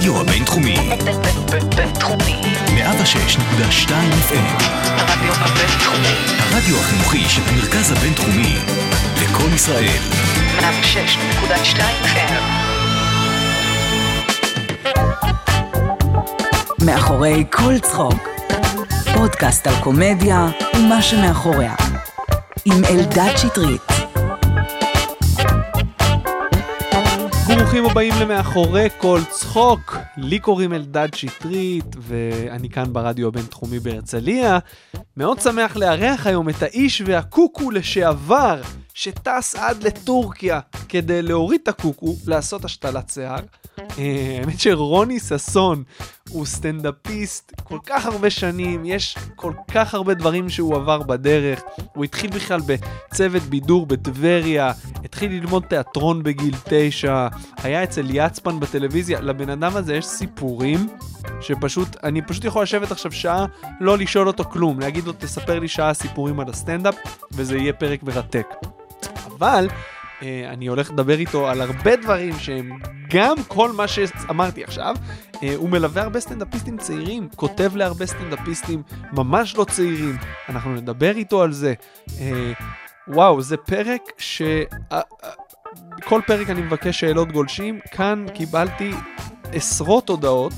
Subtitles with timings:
[0.00, 0.76] הרדיו הבינתחומי,
[1.76, 2.40] בינתחומי.
[2.66, 3.90] 106.2
[4.28, 6.14] FM, הרדיו הבינתחומי.
[6.38, 8.56] הרדיו החינוכי של המרכז הבינתחומי,
[9.22, 9.98] לקום ישראל,
[10.58, 12.32] 106.2 FM.
[16.84, 18.28] מאחורי כל צחוק.
[19.14, 21.74] פודקאסט על קומדיה ומה שמאחוריה.
[22.64, 23.99] עם אלדד שטרית.
[27.60, 29.96] ברוכים הבאים למאחורי כל צחוק.
[30.16, 34.58] לי קוראים אלדד שטרית, ואני כאן ברדיו הבינתחומי בהרצליה.
[35.16, 38.60] מאוד שמח לארח היום את האיש והקוקו לשעבר,
[38.94, 43.40] שטס עד לטורקיה כדי להוריד את הקוקו, לעשות השתלת שיער.
[43.78, 45.82] אה, האמת שרוני ששון
[46.32, 51.60] הוא סטנדאפיסט כל כך הרבה שנים, יש כל כך הרבה דברים שהוא עבר בדרך.
[51.94, 54.72] הוא התחיל בכלל בצוות בידור בטבריה,
[55.04, 57.28] התחיל ללמוד תיאטרון בגיל תשע,
[57.62, 59.20] היה אצל יצפן בטלוויזיה.
[59.20, 60.88] לבן אדם הזה יש סיפורים
[61.40, 63.46] שפשוט, אני פשוט יכול לשבת עכשיו שעה,
[63.80, 66.94] לא לשאול אותו כלום, להגיד לו תספר לי שעה סיפורים על הסטנדאפ,
[67.32, 68.46] וזה יהיה פרק מרתק.
[69.26, 69.68] אבל
[70.22, 72.70] אני הולך לדבר איתו על הרבה דברים שהם
[73.10, 74.96] גם כל מה שאמרתי עכשיו.
[75.42, 78.82] אה, הוא מלווה הרבה סטנדאפיסטים צעירים, כותב להרבה סטנדאפיסטים
[79.12, 80.16] ממש לא צעירים.
[80.48, 81.74] אנחנו נדבר איתו על זה.
[82.20, 82.52] אה,
[83.08, 84.42] וואו, זה פרק ש...
[84.42, 84.60] אה,
[84.92, 85.00] אה,
[86.04, 88.90] כל פרק אני מבקש שאלות גולשים, כאן קיבלתי
[89.52, 90.52] עשרות הודעות.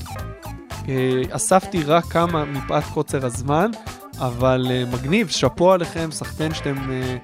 [0.89, 3.71] אה, אספתי רק כמה מפאת קוצר הזמן,
[4.19, 7.17] אבל אה, מגניב, שאפו עליכם, סחטיין שאתם אה,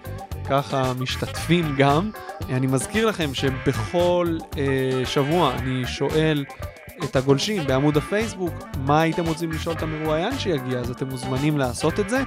[0.49, 2.11] ככה משתתפים גם.
[2.51, 6.45] אני מזכיר לכם שבכל אה, שבוע אני שואל
[7.05, 12.01] את הגולשים בעמוד הפייסבוק, מה הייתם רוצים לשאול את המרואיין שיגיע, אז אתם מוזמנים לעשות
[12.01, 12.23] את זה.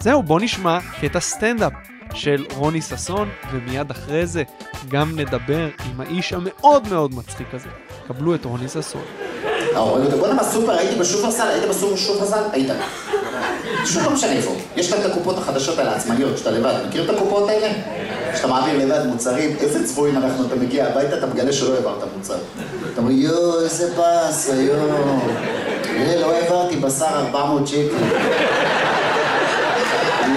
[0.00, 1.72] זהו, בואו נשמע קטע סטנדאפ
[2.14, 4.42] של רוני ששון, ומיד אחרי זה
[4.88, 7.68] גם נדבר עם האיש המאוד מאוד מצחיק הזה.
[8.08, 9.02] קבלו את רוני ששון.
[9.76, 12.42] אה, בוא'נה בסופר, הייתי בשופרסל, היית בסופר שופרסל?
[12.52, 12.70] היית.
[13.84, 14.50] שוב לא משנה איפה.
[14.76, 16.74] יש לך את הקופות החדשות האלה, העצמאיות, שאתה לבד.
[16.88, 17.68] מכיר את הקופות האלה?
[18.36, 22.34] שאתה מעביר לבד מוצרים, איזה צבועים אנחנו, אתה מגיע הביתה, אתה מגלה שלא העברת מוצר.
[22.92, 25.18] אתה אומר, יואו, איזה באסה, יואו.
[25.96, 27.80] אה, לא העברתי בשר 400 שקל.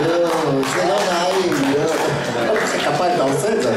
[0.08, 0.30] יואו,
[0.76, 1.94] זה לא נעים, יואו.
[2.94, 3.72] כפיים, אתה עושה את זה.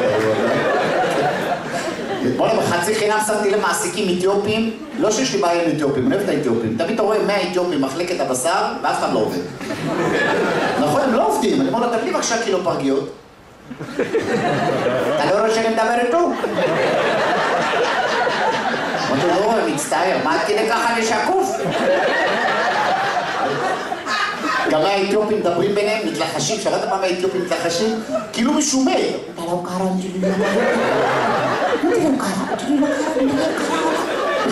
[2.40, 6.34] בוא'נה, בחצי חינם שמתי למעסיקים אתיופים, לא שיש לי בעיה עם אתיופים, אני אוהב את
[6.34, 6.76] האתיופים.
[6.78, 9.40] תמיד אתה רואה 100 אתיופים מחלקת הבשר, ואף אחד לא עובד.
[10.80, 11.60] נכון, הם לא עובדים.
[11.60, 13.10] אני אומר לו, תביא בבקשה קילו פרגיות.
[13.94, 16.18] אתה לא רואה שאני מדבר איתו?
[19.10, 21.56] אמרתי לו, לא, מצטער, מה עד כדי ככה אני שקוף?
[24.70, 28.00] גם האתיופים מדברים ביניהם, מתלחשים, שמעת פעם האתיופים מתלחשים?
[28.32, 29.38] כאילו מישהו מת.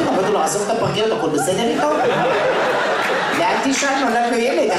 [0.08, 1.88] אמרתי לו, עזוב את הפרגיות, הכל בסדר איתו?
[3.38, 4.70] לאן תשאל, נולד לו ילד.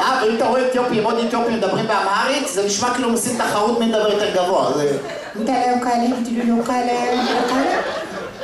[0.00, 3.78] אה, ואם אתה רואה אתיופים, עוד אתיופים מדברים באמהרית, זה נשמע כאילו הם עושים תחרות
[3.80, 4.72] מי מדבר יותר גבוה.
[4.72, 4.98] זה...
[5.44, 7.80] אתה לא קלה, אמרתי לו, לא קלה, לא קלה.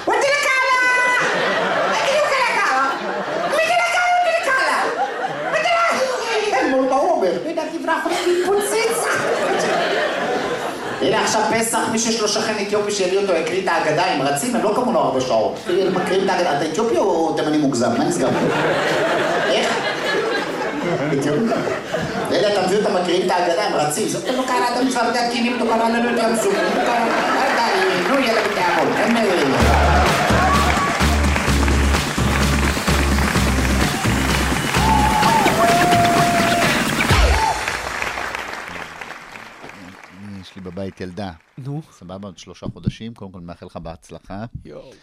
[0.09, 0.81] אמרתי לו, קלה!
[1.87, 2.91] אמרתי לו, קלה, קלה!
[3.47, 4.79] אמרתי לו, קלה, אמרתי לו, קלה!
[5.51, 7.39] אמרתי לו, אומר?
[7.45, 9.05] לא יודע, תברח אותי, פוצץ.
[11.03, 14.57] הנה עכשיו פסח, מי שיש לו שכן אתיופי שיביא אותו, יקריא את ההגדה, הם רצים,
[14.57, 15.55] הם לא כמונו הרבה שעות.
[15.69, 16.57] הם מקריאים את ההגדה.
[16.57, 17.91] אתה אתיופי או תימני מוגזם?
[17.99, 18.29] מה נסגר?
[19.49, 19.81] איך?
[21.13, 21.41] אתיופי?
[22.33, 24.09] אלה, אתה מביא אותם, מקריאים את ההגדה, הם רצים.
[24.09, 26.55] זאת לא קרה, אתה מצווה בדעת קינים, לא קרה לנו את ים סוף.
[28.09, 29.90] נו, יאללה, בתיאבון.
[40.61, 44.45] לי בבית ילדה, נו, סבבה, עוד שלושה חודשים, קודם כל מאחל לך בהצלחה.
[44.65, 44.91] יואו.
[44.91, 44.97] כן,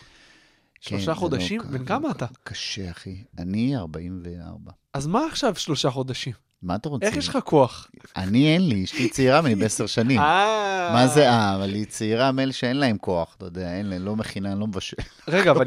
[0.82, 1.62] שלושה לא חודשים?
[1.72, 2.26] בן כמה אתה?
[2.44, 3.24] קשה, אחי.
[3.38, 4.72] אני 44.
[4.94, 6.34] אז מה עכשיו שלושה חודשים?
[6.62, 7.06] מה אתה רוצה?
[7.06, 7.92] איך יש לך כוח?
[8.16, 10.20] אני אין לי, אשתי צעירה ממני בעשר שנים.
[10.20, 10.90] אה...
[10.94, 14.16] מה זה אה, אבל היא צעירה מאלה שאין להם כוח, אתה יודע, אין להם, לא
[14.16, 14.98] מכינה, לא מבשל.
[15.28, 15.66] רגע, אבל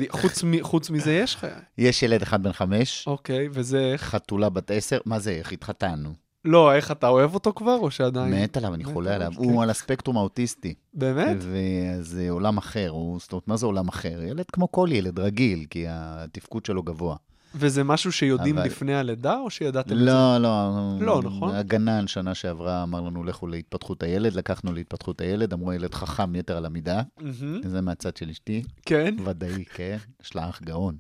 [0.63, 1.47] חוץ מזה יש לך...
[1.79, 4.03] יש ילד אחד בן חמש, אוקיי, וזה איך?
[4.03, 6.30] חתולה בת עשר, מה זה, איך התחתנו?
[6.45, 8.35] לא, איך אתה אוהב אותו כבר, או שעדיין?
[8.43, 9.33] מת עליו, אני חולה עליו.
[9.33, 9.39] כן.
[9.39, 10.75] הוא על הספקטרום האוטיסטי.
[10.95, 11.37] באמת?
[11.41, 14.23] וזה עולם אחר, הוא, זאת אומרת, מה זה עולם אחר?
[14.23, 17.17] ילד כמו כל ילד רגיל, כי התפקוד שלו גבוה.
[17.55, 20.05] וזה משהו שיודעים אבל- לפני הלידה, או שידעתם את זה?
[20.05, 20.71] לא, לא.
[21.01, 21.55] לא, נכון?
[21.55, 26.57] הגנן שנה שעברה אמר לנו, לכו להתפתחות הילד, לקחנו להתפתחות הילד, אמרו, ילד חכם יתר
[26.57, 27.03] על המידה.
[27.21, 29.15] מהמם, זה מהצד של אשתי, כן.
[29.25, 29.97] ודאי, כן.
[30.23, 30.97] יש לה אח גאון.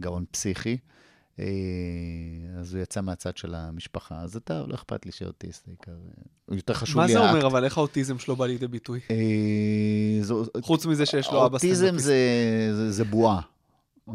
[0.00, 0.76] גאון פסיכי.
[1.38, 1.44] אה,
[2.60, 5.92] אז הוא יצא מהצד של המשפחה, אז אתה, לא אכפת לי שאוטיסט, העיקר...
[5.92, 7.44] אה, יותר חשוב מה לי זה אומר, האקט.
[7.44, 9.00] אבל איך האוטיזם שלו בא לידי ביטוי?
[9.10, 12.06] אה, חוץ מזה שיש לו אבא אוטיזם סטנדאפיסט.
[12.06, 13.40] זה, זה, בועה.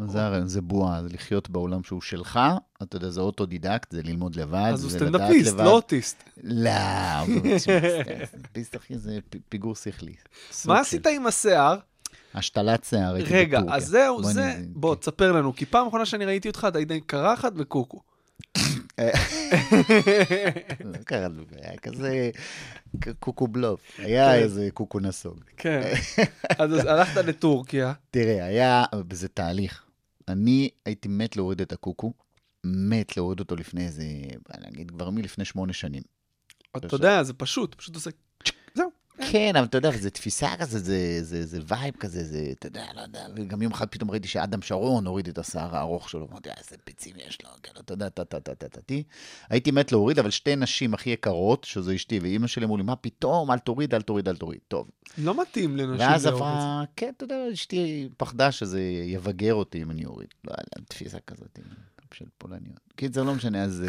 [0.06, 2.40] זה הרעיון, זה בועה, זה לחיות בעולם שהוא שלך,
[2.82, 5.54] אתה יודע, זה אוטודידקט, זה ללמוד לבד, אז הוא סטנדאפיסט.
[5.56, 6.22] לא אוטיסט.
[6.42, 6.70] לא,
[7.26, 9.18] הוא לא סטנדאפיסט, אחי, זה
[9.48, 10.14] פיגור שכלי.
[10.66, 11.76] מה עשית עם השיער?
[12.34, 13.76] השתלת שיער רגע, בטורקיה.
[13.76, 14.54] אז זהו, בוא זה...
[14.54, 18.00] אני- בוא, תספר לנו, כי פעם אחרונה שאני ראיתי אותך, אתה עם קרחת וקוקו.
[20.84, 22.30] לא קראנו, היה כזה
[23.20, 25.40] קוקו בלוף, היה איזה קוקו נסוג.
[25.56, 25.82] כן.
[26.58, 27.92] אז הלכת לטורקיה.
[28.10, 29.84] תראה, היה בזה תהליך.
[30.28, 32.12] אני הייתי מת להוריד את הקוקו,
[32.64, 34.04] מת להוריד אותו לפני איזה,
[34.70, 36.02] נגיד כבר מלפני שמונה שנים.
[36.76, 38.10] אתה יודע, זה פשוט, פשוט עושה...
[38.74, 38.90] זהו.
[39.32, 42.86] כן, אבל אתה יודע, זו תפיסה כזה, זה, זה, זה vibe כזה, זה, אתה יודע,
[42.94, 46.48] לא יודע, וגם יום אחד פתאום ראיתי שאדם שרון הוריד את השיער הארוך שלו, אמרתי,
[46.48, 48.94] "אה, איזה ביצים יש לו, כן, אתה יודע, טה טה טה טה טה טה.
[49.48, 52.96] הייתי מת להוריד, אבל שתי נשים הכי יקרות, שזו אשתי ואימא שלי, אמרו לי, מה
[52.96, 54.60] פתאום, אל תוריד, אל תוריד, אל תוריד.
[54.68, 54.88] טוב.
[55.18, 56.28] לא מתאים לנשים ואז את זה.
[56.28, 60.28] עברה, כן, אתה יודע, אשתי פחדה שזה יבגר אותי אם אני אוריד.
[60.44, 60.54] לא,
[60.88, 61.58] תפיסה כזאת,
[62.14, 62.78] של פולניות.
[62.96, 63.84] קיצר, לא משנה, אז...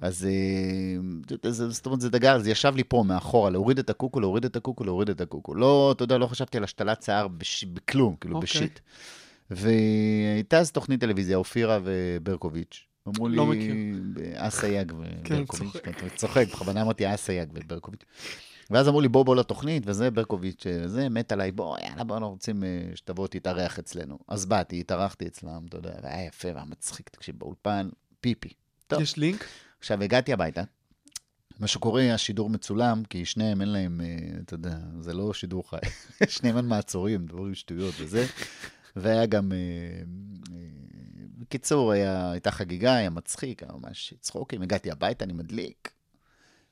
[0.00, 0.26] אז
[1.44, 4.56] אה, זאת אומרת, זה דגר, זה ישב לי פה מאחורה, להוריד את הקוקו, להוריד את
[4.56, 5.54] הקוקו, להוריד את הקוקו.
[5.54, 8.46] לא, אתה יודע, לא חשבתי על השתלת שיער בש- בכלום, כאילו, אוקיי.
[8.46, 8.80] בשיט.
[9.50, 12.84] והייתה אז תוכנית טלוויזיה, אופירה וברקוביץ'.
[13.08, 13.74] אמרו לי, לא מכיר.
[14.34, 15.76] אסייג וברקוביץ'.
[15.82, 18.04] כן, צוחק, בכוונה אמרתי אסייג וברקוביץ'.
[18.70, 22.16] ואז אמרו לי, בוא, בוא לתוכנית, וזה, ברקוביץ', אה, זה, מת עליי, בוא, יאללה, בוא,
[22.16, 24.18] אנחנו רוצים אה, שתבוא, תתארח אצלנו.
[24.28, 27.88] אז באתי, התארחתי אצלם, אתה יודע, והיה יפה והיה מצחיק, תקשיב, באולפן,
[28.20, 28.48] פיפי.
[28.86, 29.00] טוב.
[29.02, 29.44] יש לינק?
[29.84, 30.62] עכשיו, הגעתי הביתה,
[31.58, 35.76] מה שקורה, השידור מצולם, כי שניהם אין להם, אה, אתה יודע, זה לא שידור חי.
[36.34, 38.26] שניהם אין מעצורים, דברים שטויות וזה.
[38.96, 39.56] והיה גם, אה,
[40.52, 40.66] אה,
[41.38, 44.62] בקיצור, היה, הייתה חגיגה, היה מצחיק, היה ממש צחוקים.
[44.62, 45.92] הגעתי הביתה, אני מדליק.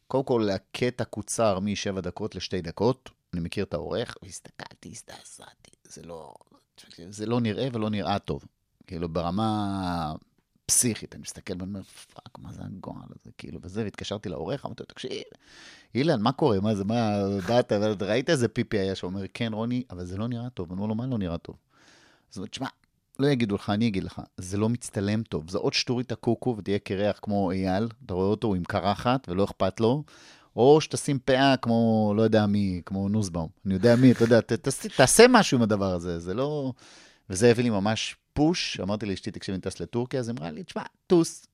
[0.06, 3.10] קודם כל, הקטע קוצר משבע דקות לשתי דקות.
[3.34, 5.70] אני מכיר את העורך, והסתכלתי, הזדעזעתי.
[5.84, 6.34] זה לא,
[7.08, 8.44] זה לא נראה ולא נראה טוב.
[8.86, 10.14] כאילו, ברמה
[10.76, 11.14] פסיכית.
[11.14, 13.30] אני מסתכל ואני אומר, fuck, מה זה הגועל הזה?
[13.38, 15.10] כאילו, וזה, והתקשרתי לעורך, אמרתי לו, תקשיב,
[15.94, 16.60] אילן, מה קורה?
[16.60, 17.72] מה זה, מה, הודעת,
[18.02, 20.72] ראית איזה פיפי היה שאומר, כן, רוני, אבל זה לא נראה טוב.
[20.72, 21.56] אני אומר לו, מה לא נראה טוב?
[22.32, 22.68] אז הוא אומר, תשמע,
[23.18, 25.50] לא יגידו לך, אני אגיד לך, זה לא מצטלם טוב.
[25.50, 29.44] זה עוד שתוריד את הקוקו ותהיה קרח כמו אייל, אתה רואה אותו עם קרחת ולא
[29.44, 30.04] אכפת לו,
[30.56, 33.48] או שתשים פאה כמו, לא יודע מי, כמו נוסבאום.
[33.66, 36.72] אני יודע מי, אתה יודע, ת, תעשה, תעשה משהו עם הדבר הזה, זה לא...
[37.30, 40.62] וזה הביא לי ממש פוש, אמרתי לאשתי, תקשיב, אני טס לטורקיה, אז היא אמרה לי,
[40.62, 41.46] תשמע, טוס.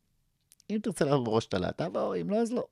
[0.71, 2.65] אם תרצה לעבור ראש תלה, תעבור, אם לא, אז לא.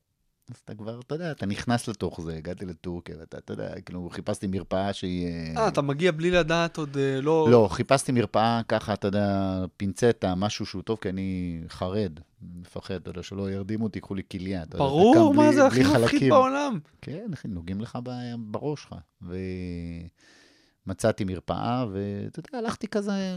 [0.51, 4.11] אז אתה כבר, אתה יודע, אתה נכנס לתוך זה, הגעתי לטורקיה, ואתה, אתה יודע, כאילו,
[4.11, 5.29] חיפשתי מרפאה שהיא...
[5.57, 7.49] אה, אתה מגיע בלי לדעת עוד אה, לא...
[7.51, 13.11] לא, חיפשתי מרפאה ככה, אתה יודע, פינצטה, משהו שהוא טוב, כי אני חרד, מפחד, אתה
[13.11, 14.65] יודע, שלא ירדימו אותי, ייקחו לי כליה.
[14.69, 16.31] ברור, מה זה הכי מפחיד.
[16.31, 16.79] בעולם?
[17.03, 17.99] כן, אחי, נוגעים לך
[18.39, 18.95] בראש שלך.
[20.87, 23.37] ומצאתי מרפאה, ואתה יודע, הלכתי כזה,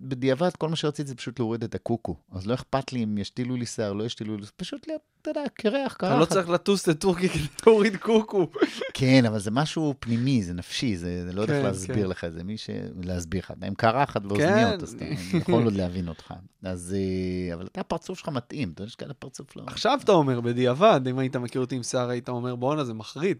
[0.00, 2.16] בדיעבד, כל מה שרציתי זה פשוט להוריד את הקוקו.
[2.32, 4.86] אז לא אכפת לי אם ישתילו לי שיער, לא ישתילו לי, פשוט,
[5.22, 6.32] אתה יודע, קרח, אתה לא קרחת.
[6.32, 8.50] צריך לטוס לטורקיה כדי להוריד קוקו.
[8.94, 12.10] כן, אבל זה משהו פנימי, זה נפשי, זה, לא יודע איך כן, להסביר כן.
[12.10, 12.70] לך זה, מי ש...
[13.02, 14.82] להסביר לך, עם קרחת ואוזניות, כן.
[14.82, 15.04] אז אתה
[15.38, 16.34] יכול עוד להבין אותך.
[16.62, 19.62] אז, אה, אבל אתה, הפרצוף שלך מתאים, אתה יודע שכאלה פרצוף לא...
[19.66, 23.38] עכשיו אתה אומר, בדיעבד, אם היית מכיר אותי עם שיער, היית אומר, בואנה, זה מחריד.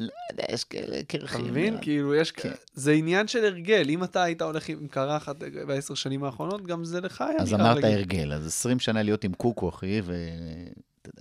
[0.00, 1.44] לא יודע, יש כאלה אתה קרחים.
[1.44, 1.72] מבין?
[1.72, 1.82] נראה.
[1.82, 2.32] כאילו, יש...
[2.32, 2.52] כן.
[2.74, 3.88] זה עניין של הרגל.
[3.88, 7.84] אם אתה היית הולך עם קרחת בעשר שנים האחרונות, גם זה לך היה אז אמרת.
[7.84, 10.28] הרגל, אז 20 שנה להיות עם קוקו, אחי, ו...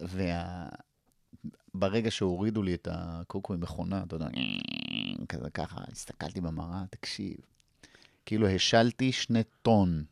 [0.01, 0.67] וה...
[1.73, 4.27] ברגע שהורידו לי את הקוקו עם מכונה, אתה יודע,
[5.29, 7.35] כזה ככה, הסתכלתי במראה, תקשיב,
[8.25, 10.03] כאילו השלתי שני טון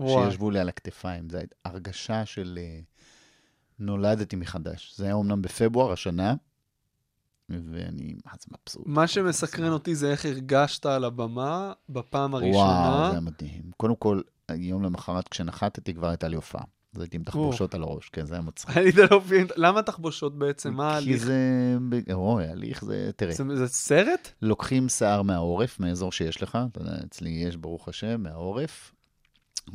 [0.00, 0.30] וואי.
[0.30, 1.30] שישבו לי על הכתפיים.
[1.30, 2.80] זו הרגשה של אה,
[3.78, 4.94] נולדתי מחדש.
[4.96, 6.34] זה היה אומנם בפברואר השנה,
[7.50, 8.82] ואני, מה זה מבסוט.
[8.86, 13.06] מה שמסקרן אותי זה איך הרגשת על הבמה בפעם וואו, הראשונה.
[13.06, 13.70] זה היה מדהים.
[13.76, 14.20] קודם כל,
[14.54, 16.62] יום למחרת כשנחתתי כבר הייתה לי הופעה.
[16.94, 18.76] אז הייתי עם תחבושות על הראש, כן, זה היה מצחיק.
[18.76, 20.74] היית לא מבין, למה תחבושות בעצם?
[20.74, 21.24] מה כי ההליך?
[21.24, 21.76] זה,
[22.12, 24.28] אוי, הליך זה, תראה, זה זה סרט?
[24.42, 28.94] לוקחים שיער מהעורף, מאזור שיש לך, אתה יודע, אצלי יש, ברוך השם, מהעורף.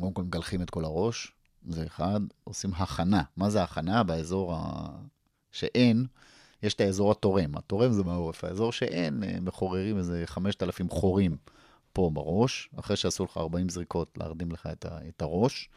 [0.00, 1.32] קודם כל מגלחים את כל הראש,
[1.68, 2.20] זה אחד.
[2.44, 3.22] עושים הכנה.
[3.36, 4.02] מה זה הכנה?
[4.02, 4.88] באזור ה...
[5.52, 6.06] שאין,
[6.64, 7.56] יש את האזור התורם.
[7.56, 8.44] התורם זה מהעורף.
[8.44, 11.36] האזור שאין, אה, מחוררים איזה 5,000 חורים
[11.92, 14.98] פה בראש, אחרי שעשו לך 40 זריקות, להרדים לך את, ה...
[15.08, 15.68] את הראש.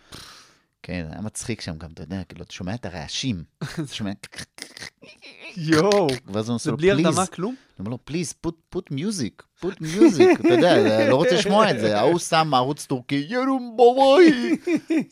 [0.84, 3.44] כן, היה מצחיק שם גם, אתה יודע, כאילו, אתה שומע את הרעשים.
[3.64, 4.12] אתה שומע...
[5.58, 6.08] יואו.
[6.58, 6.92] זה בלי.
[6.92, 7.56] הרדמה כלום?
[7.56, 12.00] אני אומר לו, פליז, put music, put music, אתה יודע, לא רוצה לשמוע את זה.
[12.00, 14.58] ההוא שם ערוץ טורקי, ירום בואי.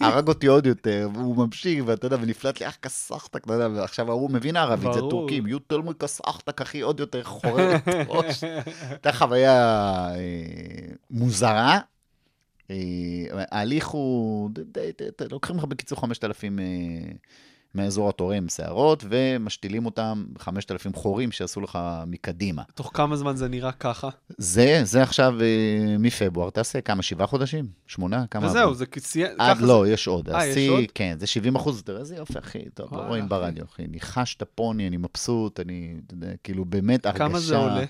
[0.02, 4.10] הרג אותי עוד יותר, והוא ממשיך, ואתה יודע, ונפלט לי, אך כסחתק, אתה יודע, ועכשיו
[4.10, 5.00] ההוא מבין ערבית, זה.
[5.00, 8.44] טורקים, tell me כסחתק, אחי, עוד יותר חורר את הראש.
[8.90, 9.52] הייתה חוויה
[10.16, 10.16] אה,
[11.12, 11.80] מוזרה.
[12.70, 12.76] אה,
[13.52, 14.50] ההליך הוא,
[15.32, 16.66] לוקחים לך בקיצור 5,000 אה,
[17.76, 22.64] מאזור התורם שערות, ומשתילים אותם 5,000 חורים שעשו לך מקדימה.
[22.76, 24.10] תוך כמה זמן זה נראה ככה?
[24.38, 27.66] זה, זה עכשיו אה, מפברואר, תעשה כמה, שבעה חודשים?
[27.88, 28.26] שמונה?
[28.32, 28.48] כמה?
[28.48, 28.74] וזהו?
[28.74, 29.24] זה כסי...
[29.38, 30.30] עד לא, יש עוד.
[30.30, 30.84] אה, יש עוד?
[30.96, 32.70] כן, זה 70 אחוז, תראה איזה יופי, אחי.
[32.74, 33.30] טוב, לא רואים.
[33.30, 33.88] ברדיו, אחי.
[33.88, 35.96] ניחש את הפוני, אני מבסוט, אני,
[36.44, 37.20] כאילו, באמת הרגשה...
[37.20, 37.86] כמה זה עולה?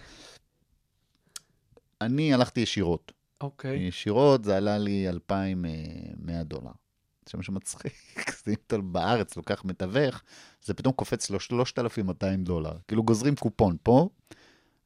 [2.01, 3.12] אני הלכתי ישירות.
[3.46, 3.78] אוקיי.
[3.78, 6.72] ישירות זה עלה לי 2,100 דולר.
[7.30, 7.94] זה משהו מצחיק,
[8.46, 10.22] זה אם אתה בארץ לוקח מתווך,
[10.64, 12.74] זה פתאום קופץ לו 3,200 דולר.
[12.88, 14.10] כאילו גוזרים קופון פה,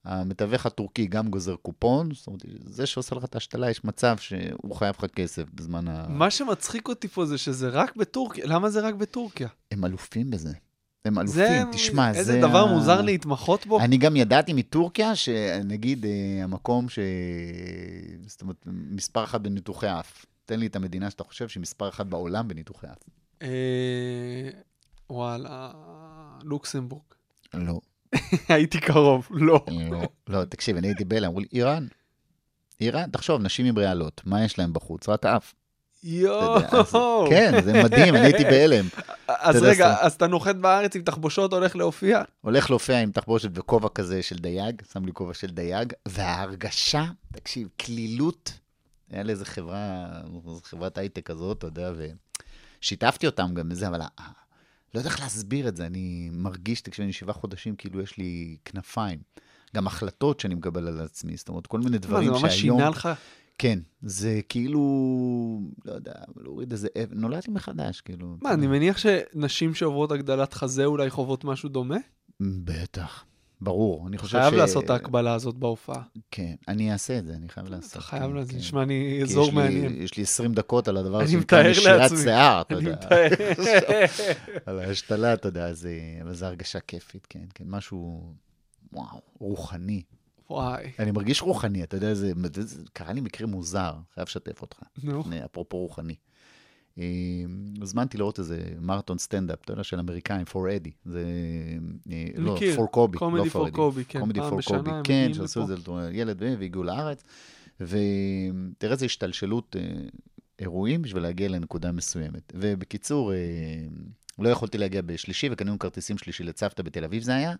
[0.06, 4.75] המתווך הטורקי גם גוזר קופון, זאת אומרת, זה שעושה לך את ההשתלה, יש מצב שהוא
[4.75, 6.06] חייב לך כסף בזמן ה...
[6.10, 8.46] מה שמצחיק אותי פה זה שזה רק בטורקיה.
[8.48, 9.48] למה זה רק בטורקיה?
[9.72, 10.54] הם אלופים בזה.
[11.06, 11.48] הם זה...
[11.48, 12.20] אלופים, תשמע, זה...
[12.20, 13.79] איזה דבר ה- מוזר להתמחות בו.
[13.79, 17.00] אני גם ידעתי מטורקיה, שנגיד אה, המקום ש...
[18.25, 20.25] זאת אומרת, מספר אחת בניתוחי אף.
[20.46, 22.98] תן לי את המדינה שאתה חושב שהיא מספר אחת בעולם בניתוחי אף.
[23.41, 24.50] אה,
[25.10, 25.72] וואלה,
[26.44, 27.01] לוקסמבורג.
[27.53, 27.79] לא,
[28.50, 29.65] הייתי קרוב, לא.
[29.91, 31.88] לא, לא, תקשיב, אני הייתי באלה, אמרו לי, איראן.
[32.82, 35.10] איראן, תחשוב, נשים עם ריאלות, מה יש להם בחוץ?
[35.10, 35.53] רק אף.
[36.03, 37.29] יואו.
[37.29, 38.86] כן, זה מדהים, אני הייתי בהלם.
[39.27, 39.96] אז רגע.
[40.00, 42.22] אז אתה נוחת בארץ עם תחבושות, הולך להופיע?
[42.41, 47.68] הולך להופיע עם תחבושת וכובע כזה של דייג, שם לי כובע של דייג, וההרגשה, תקשיב,
[47.77, 48.53] קלילות,
[49.12, 50.08] היה לי איזה חברה,
[50.63, 51.91] חברת הייטק כזאת, אתה יודע,
[52.82, 54.00] ושיתפתי אותם גם בזה, אבל
[54.94, 58.58] לא יודע איך להסביר את זה, אני מרגיש, תקשיב, אני שבעה חודשים, כאילו יש לי
[58.65, 59.20] כנפיים.
[59.75, 62.44] גם החלטות שאני מקבל על עצמי, זאת אומרת, כל מיני מה, דברים זה שהיום...
[62.44, 63.10] ממש שינה לך?
[63.60, 64.82] כן, זה כאילו,
[65.86, 68.38] לא יודע, להוריד איזה אבן, נולדתי מחדש, כאילו.
[68.42, 71.98] מה, אני מניח שנשים שעוברות הגדלת חזה אולי חוות משהו דומה?
[72.39, 73.25] בטח,
[73.62, 74.08] ברור.
[74.08, 74.58] אני חושב חייב ש...
[74.58, 76.01] לעשות את ההקבלה הזאת בהופעה.
[76.32, 77.92] כן, אני אעשה את זה, אני חייב לעשות.
[77.92, 78.58] אתה חייב כן, לעשות, כן.
[78.58, 80.01] נשמע לי אזור מעניין.
[80.01, 82.18] יש לי 20 דקות על הדבר אני שנקרא מתאר לעצמי.
[82.18, 83.08] שיער, אתה אני יודע.
[84.66, 88.34] על ההשתלה, אתה יודע, זה, אבל זו הרגשה כיפית, כן, כן, משהו,
[88.94, 90.01] וואו, רוחני.
[90.50, 94.62] וואי, אני מרגיש רוחני, אתה יודע, זה, זה, זה קרה לי מקרה מוזר, חייב לשתף
[94.62, 95.24] אותך, נו.
[95.46, 96.15] אפרופו רוחני.
[96.98, 97.03] אה,
[97.82, 100.91] הזמנתי לראות איזה מרתון סטנדאפ, אתה יודע, של אמריקאים, for Eddie.
[101.06, 101.25] זה...
[102.12, 103.75] אה, לא, for Kobe, לא Comedy for for Eddie.
[103.75, 104.20] Kobe, כן.
[104.20, 106.01] קומדי פעם בשנה קובי, הם כן, מגיעים שעשו את לפה.
[106.01, 107.24] זה ילד והגיעו לארץ,
[107.79, 109.82] ותראה איזה השתלשלות אה,
[110.60, 112.53] אירועים בשביל להגיע לנקודה מסוימת.
[112.56, 113.38] ובקיצור, אה,
[114.39, 117.56] לא יכולתי להגיע בשלישי, וקנינו כרטיסים שלישי לצוותא בתל אביב זה היה.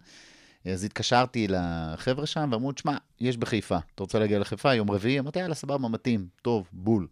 [0.66, 5.20] אז התקשרתי לחבר'ה שם, ואמרו, תשמע, יש בחיפה, אתה רוצה להגיע לחיפה יום רביעי?
[5.20, 7.08] אמרתי, יאללה, סבבה, מתאים, טוב, בול.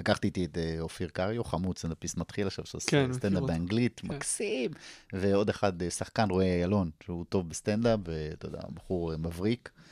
[0.00, 3.42] לקחתי איתי את אה, אופיר קריו, חמוד, סטנדאפיסט מתחיל עכשיו, שעושה כן, סטנדאפ.
[3.42, 4.08] באנגלית, כן.
[4.08, 4.70] מקסים.
[5.12, 9.82] ועוד אחד, אה, שחקן, רועי איילון, שהוא טוב בסטנדאפ, ואתה יודע, בחור אה, מבריק, אה,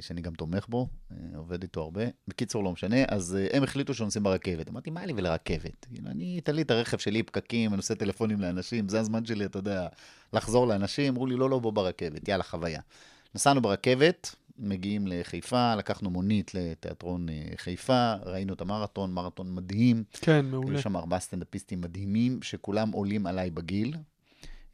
[0.00, 2.02] שאני גם תומך בו, אה, עובד איתו הרבה.
[2.28, 4.68] בקיצור, לא משנה, אז אה, הם החליטו שנוסעים ברכבת.
[4.68, 5.86] אמרתי, מה לי ולרכבת?
[5.92, 9.44] כאילו, אני, תן לי את הרכב שלי, פקקים, אני עושה טלפונים לאנשים, זה הזמן שלי,
[9.44, 9.88] אתה יודע,
[10.32, 11.12] לחזור לאנשים.
[11.12, 12.80] אמרו לי, לא, לא, בוא ברכבת, יאללה, חוויה.
[13.34, 20.04] נסענו ברכבת, מגיעים לחיפה, לקחנו מונית לתיאטרון אה, חיפה, ראינו את המרתון, מרתון מדהים.
[20.12, 20.70] כן, מעולה.
[20.70, 23.96] היו שם ארבעה סטנדאפיסטים מדהימים, שכולם עולים עליי בגיל.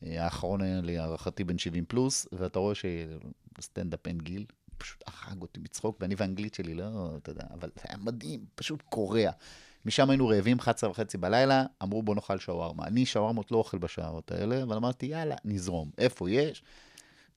[0.07, 4.45] אה, האחרון היה להערכתי בן 70 פלוס, ואתה רואה שסטנדאפ אין גיל,
[4.79, 8.83] פשוט הרג אותי מצחוק, ואני והאנגלית שלי, לא, אתה יודע, אבל זה היה מדהים, פשוט
[8.83, 9.31] קורע.
[9.87, 12.85] משם היינו רעבים, 11 וחצי בלילה, אמרו בוא נאכל שווארמה.
[12.87, 15.91] אני שווארמות לא אוכל בשעות האלה, אבל אמרתי, יאללה, נזרום.
[15.99, 16.63] איפה יש?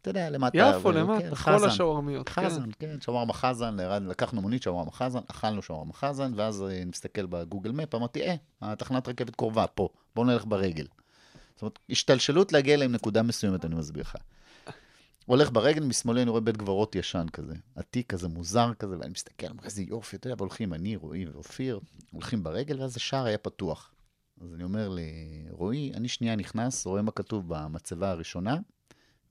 [0.02, 0.58] אתה יודע, למטה.
[0.58, 1.68] יפו, ו- למטה, כן, כל.
[1.68, 2.30] השווארמיות.
[2.30, 2.46] כן.
[2.46, 3.78] חזן, כן, שווארמה חזן,
[4.08, 9.08] לקחנו מונית שווארמה חזן, אכלנו שווארמה חזן, ואז אה, נסתכל בגוגל מפ, אמרתי, אה, התחנת
[9.08, 10.86] רכבת קרובה, פה, בואו נלך ברגל.
[11.56, 14.16] זאת אומרת, השתלשלות להגיע אליהם נקודה מסוימת, אני מסביר לך.
[15.28, 19.48] הולך ברגל, משמאלי אני רואה בית גברות ישן כזה, עתיק כזה, מוזר כזה, ואני מסתכל,
[19.48, 21.80] אומר, איזה יופי, אתה יודע, והולכים, אני, רועי ואופיר,
[22.12, 23.92] הולכים ברגל, ואז השער היה פתוח.
[24.42, 28.58] אז אני אומר לרועי, אני שנייה נכנס, רואה מה כתוב במצבה הראשונה,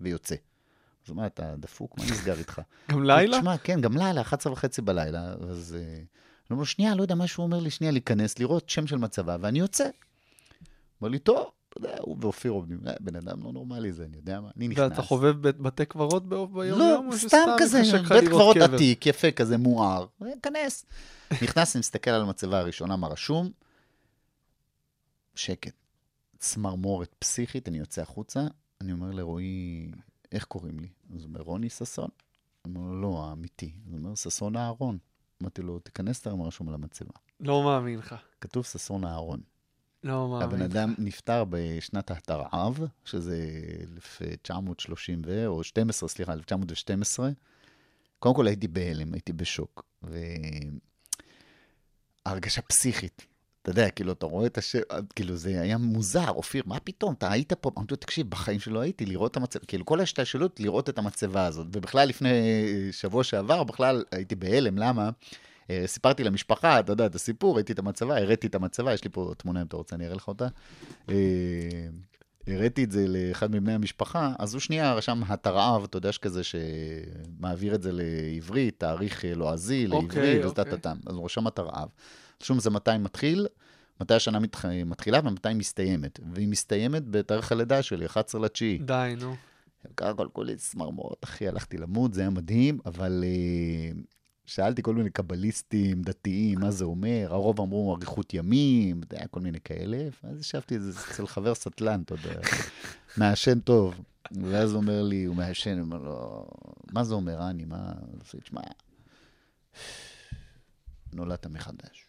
[0.01, 0.35] ויוצא.
[0.35, 2.61] אז הוא אומר, אתה דפוק, מה נסגר איתך?
[2.93, 3.39] גם לילה?
[3.39, 5.77] תשמע, כן, גם לילה, 11 וחצי בלילה, אז...
[5.79, 6.03] אה,
[6.49, 8.97] אני אומר לו, שנייה, לא יודע מה שהוא אומר לי, שנייה, להיכנס, לראות שם של
[8.97, 9.89] מצבה, ואני יוצא.
[11.01, 14.17] אומר לי, טוב, אתה יודע, הוא ואופיר עובדים, "אה, בן אדם לא נורמלי זה, אני
[14.17, 14.91] יודע מה, אני נכנס.
[14.91, 17.09] ואתה חובב בתי קברות ביום לא, יום?
[17.13, 18.75] או סתם כזה, בית קברות קבר?
[18.75, 20.07] עתיק, יפה כזה, מואר,
[20.43, 20.87] כנס.
[21.43, 23.51] נכנס, אני מסתכל על המצבה הראשונה, מה רשום,
[25.35, 25.73] שקט.
[26.39, 28.47] צמרמורת פסיכית, אני יוצא החוצה,
[28.81, 29.91] אני אומר לרועי,
[30.33, 30.89] איך קוראים לי?
[31.15, 32.09] אז הוא אומר, רוני ששון.
[32.65, 33.73] אומר לו, לא, האמיתי.
[33.87, 34.99] אז הוא אומר, ששון אהרון.
[35.43, 37.11] אמרתי לו, תיכנס, תראה מה רשום על המצבה.
[37.41, 38.15] לא מאמין לך.
[38.41, 39.41] כתוב ששון אהרון.
[40.07, 40.43] לא מאמין.
[40.43, 43.51] הבן אדם נפטר בשנת התרעב, שזה
[43.97, 45.47] 1930 ו...
[45.47, 47.31] או 12, סליחה, 1912.
[48.19, 49.85] קודם כל הייתי בהלם, הייתי בשוק.
[52.27, 53.27] והרגשה פסיכית.
[53.63, 54.79] אתה יודע, כאילו, אתה רואה את השם,
[55.17, 58.81] כאילו, זה היה מוזר, אופיר, מה פתאום, אתה היית פה, אמרתי לו, תקשיב, בחיים שלא
[58.81, 61.67] הייתי, לראות את המצבה, כאילו, כל ההשתלשלות, לראות את המצבה הזאת.
[61.73, 62.33] ובכלל, לפני
[62.93, 65.11] שבוע שעבר, בכלל הייתי בהלם, למה?
[65.71, 69.11] אה, סיפרתי למשפחה, אתה יודע, את הסיפור, ראיתי את המצבה, הראיתי את המצבה, יש לי
[69.11, 70.47] פה תמונה, אם אתה רוצה, אני אראה לך אותה.
[71.09, 71.15] אה,
[72.47, 77.75] הראיתי את זה לאחד מבני המשפחה, אז הוא שנייה רשם התרעב, אתה יודע, שכזה שמעביר
[77.75, 80.63] את זה לעברית, תאריך לועזי, אוקיי, לעברית, אוקיי.
[80.63, 80.97] וטטטם.
[81.07, 81.89] אז הוא רשם התרעב.
[82.43, 83.47] רשום זה מתי מתחיל,
[84.01, 84.65] מתי השנה מתח...
[84.65, 86.21] מתחילה ומתי היא מסתיימת.
[86.33, 88.79] והיא מסתיימת בתאריך הלידה שלי, 11 לתשיעי.
[88.79, 89.37] די, נו.
[89.97, 94.01] ככה כל כולי צמרמורות, אחי, הלכתי למות, זה היה מדהים, אבל אה,
[94.47, 99.01] שאלתי כל מיני קבליסטים, דתיים, מה זה אומר, הרוב אמרו אריכות ימים,
[99.31, 100.79] כל מיני כאלה, ואז ישבתי
[101.11, 102.41] אצל חבר סטלן, אתה יודע,
[103.17, 103.95] מעשן טוב.
[104.43, 106.47] ואז הוא אומר לי, הוא מעשן, הוא אומר לו,
[106.93, 107.93] מה זה אומר, אני, מה...
[108.21, 108.61] אז הוא תשמע,
[111.13, 112.07] נולדת מחדש.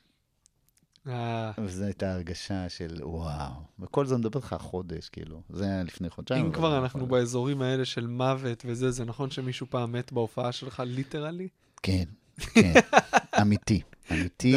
[1.07, 3.51] אה, וזו הייתה הרגשה של וואו.
[3.79, 5.41] וכל זה מדבר איתך חודש, כאילו.
[5.49, 6.45] זה היה לפני חודשיים.
[6.45, 10.83] אם כבר אנחנו באזורים האלה של מוות וזה, זה נכון שמישהו פעם מת בהופעה שלך,
[10.85, 11.47] ליטרלי?
[11.83, 12.03] כן,
[12.39, 12.73] כן,
[13.41, 14.55] אמיתי, אמיתי.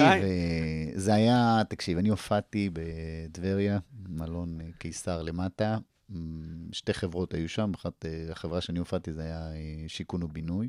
[0.96, 5.78] וזה היה, תקשיב, אני הופעתי בטבריה, מלון אה, קיסר למטה,
[6.10, 10.68] מ, שתי חברות היו שם, אחת, אה, החברה שאני הופעתי זה היה אה, שיכון ובינוי,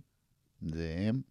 [0.62, 1.22] זה הם,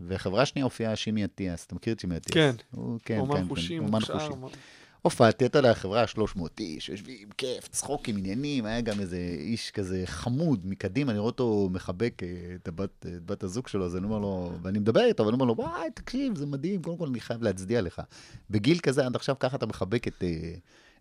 [0.00, 2.34] וחברה שנייה הופיעה שימי אטיאס, אתה מכיר את שימי אטיאס?
[2.34, 2.50] כן.
[2.70, 4.00] הוא, כן, אומן כן, חושים, כן, אומן.
[4.00, 4.60] חושים.
[5.02, 10.02] הופעתי, אתה יודע, חברה 300 איש, יושבים, כיף, צחוקים, עניינים, היה גם איזה איש כזה
[10.06, 14.04] חמוד מקדימה, אני רואה אותו מחבק אה, את הבת, את בת הזוג שלו, אז אני
[14.04, 17.20] אומר לו, ואני מדבר איתו, ואני אומר לו, וואי, תקשיב, זה מדהים, קודם כל אני
[17.20, 18.02] חייב להצדיע לך.
[18.50, 20.54] בגיל כזה, עד עכשיו ככה אתה מחבק את, אה,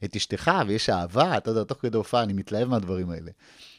[0.04, 3.32] את אשתך, ויש אהבה, אתה יודע, תוך כדי הופעה, אני מתלהב מהדברים האלה.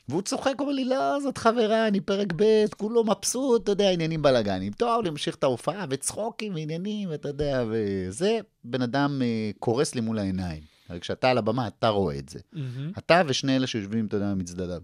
[0.09, 4.23] והוא צוחק, אומר לי, לא, זאת חברה, אני פרק ב', כולו מבסוט, אתה יודע, עניינים
[4.23, 4.73] בלאגנים.
[4.73, 10.19] טוב, להמשיך את ההופעה, וצחוקים ועניינים, ואתה יודע, וזה, בן אדם אה, קורס לי מול
[10.19, 10.63] העיניים.
[10.89, 12.39] הרי כשאתה על הבמה, אתה רואה את זה.
[12.53, 12.93] מהמם.
[12.99, 14.83] אתה ושני אלה שיושבים, אתה יודע, מצדדיו.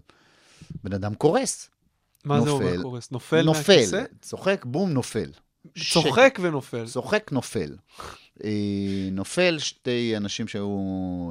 [0.83, 1.69] בן אדם קורס.
[2.25, 2.81] מה זה אומר נופל.
[2.81, 3.11] קורס?
[3.11, 4.03] נופל נופל, מהכיסא?
[4.21, 5.31] צוחק, בום, נופל.
[5.91, 6.85] צוחק ונופל.
[6.85, 7.75] צוחק, נופל.
[8.43, 10.67] אה, נופל שתי אנשים שהיו,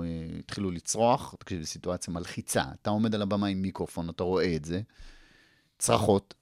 [0.05, 2.63] אה, התחילו לצרוח, תקשיב, זו סיטואציה מלחיצה.
[2.83, 4.81] אתה עומד על הבמה עם מיקרופון, אתה רואה את זה,
[5.79, 6.35] צרחות.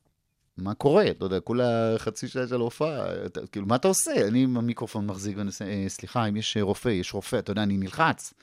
[0.56, 1.10] מה קורה?
[1.10, 3.06] אתה יודע, כולה חצי שעה של הופעה,
[3.52, 4.28] כאילו, מה אתה עושה?
[4.28, 7.62] אני עם המיקרופון מחזיק ואני עושה, "אה, סליחה, אם יש רופא, יש רופא, אתה יודע,
[7.62, 8.34] אני נלחץ.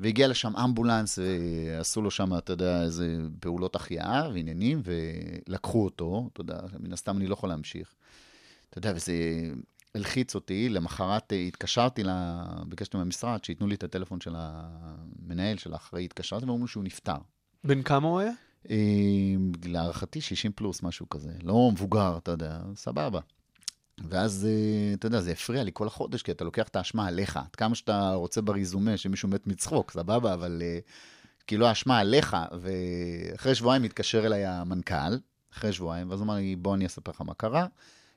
[0.00, 6.40] והגיע לשם אמבולנס, ועשו לו שם, אתה יודע, איזה פעולות החייאה ועניינים, ולקחו אותו, אתה
[6.40, 7.94] יודע, מן הסתם אני לא יכול להמשיך.
[8.70, 9.12] אתה יודע, וזה
[9.94, 10.68] הלחיץ אותי.
[10.68, 16.44] למחרת אה, התקשרתי, לה, ביקשתי מהמשרד שייתנו לי את הטלפון של המנהל, של האחראי, התקשרתי
[16.44, 17.16] ואמרו שהוא נפטר.
[17.64, 18.32] בן כמה הוא היה?
[18.70, 18.76] אה,
[19.64, 21.30] להערכתי 60 פלוס, משהו כזה.
[21.42, 23.20] לא מבוגר, אתה יודע, סבבה.
[24.08, 27.36] ואז, אה, אתה יודע, זה הפריע לי כל החודש, כי אתה לוקח את האשמה עליך.
[27.36, 30.62] עד כמה שאתה רוצה בריזומה שמישהו מת מצחוק, סבבה, אבל
[31.46, 32.36] כאילו האשמה עליך.
[32.60, 35.18] ואחרי שבועיים התקשר אליי המנכ"ל,
[35.52, 37.66] אחרי שבועיים, ואז הוא אמר לי, בוא אני אספר לך מה קרה.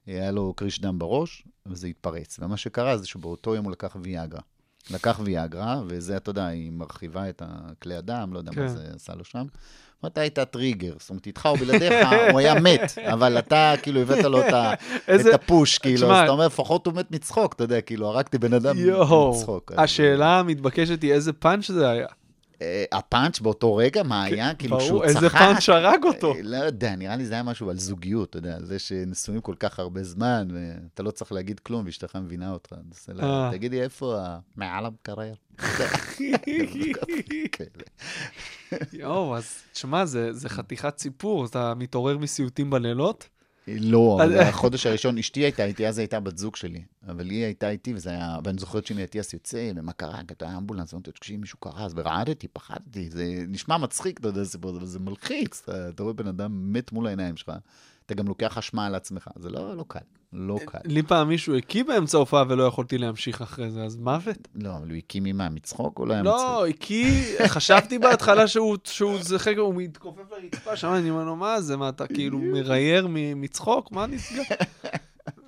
[0.08, 2.40] היה לו קריש דם בראש, וזה התפרץ.
[2.42, 4.42] ומה שקרה זה שבאותו יום הוא לקח ויאגרה.
[4.92, 8.62] לקח ויאגרה, וזה, אתה יודע, היא מרחיבה את הכלי הדם, לא יודע כן.
[8.62, 9.46] מה זה עשה לו שם.
[10.04, 11.94] ואתה היית טריגר, זאת אומרת, איתך או בלעדיך,
[12.32, 12.82] הוא היה מת,
[13.14, 14.54] אבל אתה כאילו הבאת לו את,
[15.08, 18.08] איזה- את הפוש, כאילו, תשמע- אז אתה אומר, לפחות הוא מת מצחוק, אתה יודע, כאילו,
[18.08, 19.32] הרגתי בן אדם יואו.
[19.36, 19.72] מצחוק.
[19.78, 22.08] השאלה המתבקשת היא איזה פאנץ' זה היה.
[22.62, 24.54] אה, הפאנץ' באותו רגע, מה היה?
[24.56, 25.16] כאילו, כשהוא כן, צחק...
[25.16, 26.34] איזה פאנץ' הרג אותו.
[26.34, 29.56] אה, לא יודע, נראה לי זה היה משהו על זוגיות, אתה יודע, זה שנשואים כל
[29.60, 32.74] כך הרבה זמן, ואתה לא צריך להגיד כלום, ואשתך מבינה אותך.
[33.14, 33.50] לה, אה.
[33.52, 34.40] תגידי, איפה ה...
[34.56, 35.34] מעל המקרר?
[38.94, 43.30] יואו, אז תשמע, זה חתיכת סיפור, אתה מתעורר מסיוטים בלילות?
[43.68, 46.82] לא, אז- אבל החודש הראשון, אשתי הייתה איתי, אז הייתה בת זוג שלי.
[47.08, 50.20] אבל היא הייתה איתי, וזה היה, ואני זוכרת שאני אטיאס יוצא, ומה קרה?
[50.28, 54.44] כי היה אמבולנס, אמרתי, תקשיב, מישהו קרה, אז ורעדתי, פחדתי, זה נשמע מצחיק, אתה יודע,
[54.84, 55.64] זה מלחיץ.
[55.70, 57.52] אתה רואה בן אדם מת מול העיניים שלך,
[58.08, 60.00] אתה גם לוקח אשמה על עצמך, זה לא, לא קל,
[60.34, 60.78] לא קל.
[60.86, 64.48] לי פעם מישהו הקיא באמצע ההופעה ולא יכולתי להמשיך אחרי זה, אז מוות?
[64.56, 66.76] לא, אבל הוא הקים ממה, מצחוק או לא היה לא, מצחיק?
[66.76, 71.62] הקיא, חשבתי בהתחלה שהוא, שהוא זה חקר, הוא מתכופף לרצפה, שם אני אומר לו, מה
[71.62, 73.92] זה, מה אתה כאילו מרייר מצחוק?
[73.92, 74.44] מה נסגר?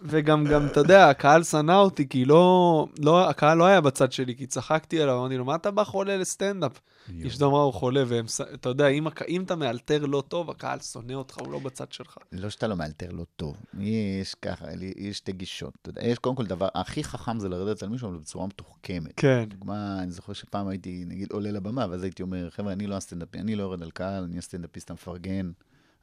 [0.03, 4.35] וגם, גם, אתה יודע, הקהל שנא אותי, כי לא, לא, הקהל לא היה בצד שלי,
[4.35, 6.79] כי צחקתי עליו, אמרתי לו, מה אתה בא חולה לסטנדאפ?
[7.27, 11.37] אשתו אמרה, הוא חולה, ואתה יודע, אם, אם אתה מאלתר לא טוב, הקהל שונא אותך,
[11.37, 12.17] הוא לא בצד שלך.
[12.31, 13.57] לא שאתה לא מאלתר לא טוב.
[13.79, 14.65] יש ככה,
[14.97, 15.73] יש שתי גישות.
[15.81, 19.13] אתה יודע, יש קודם כל דבר, הכי חכם זה לרדת על מישהו, אבל בצורה מתוחכמת.
[19.15, 19.45] כן.
[19.47, 23.43] דוגמה, אני זוכר שפעם הייתי, נגיד, עולה לבמה, ואז הייתי אומר, חבר'ה, אני לא הסטנדאפיסט,
[23.43, 25.51] אני לא יורד על קהל, אני הסטנדאפיסט המפרגן.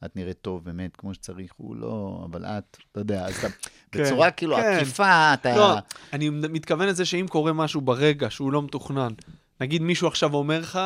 [0.04, 3.46] את נראית טוב, באמת, כמו שצריך, הוא לא, אבל את, אתה יודע, אז אתה,
[3.92, 4.62] כן, בצורה כאילו כן.
[4.62, 5.56] עקיפה, אתה...
[5.56, 5.76] לא,
[6.12, 9.12] אני מתכוון לזה שאם קורה משהו ברגע שהוא לא מתוכנן,
[9.60, 10.78] נגיד מישהו עכשיו אומר לך,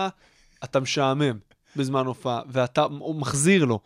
[0.64, 1.38] אתה משעמם
[1.76, 3.80] בזמן הופעה, ואתה מחזיר לו,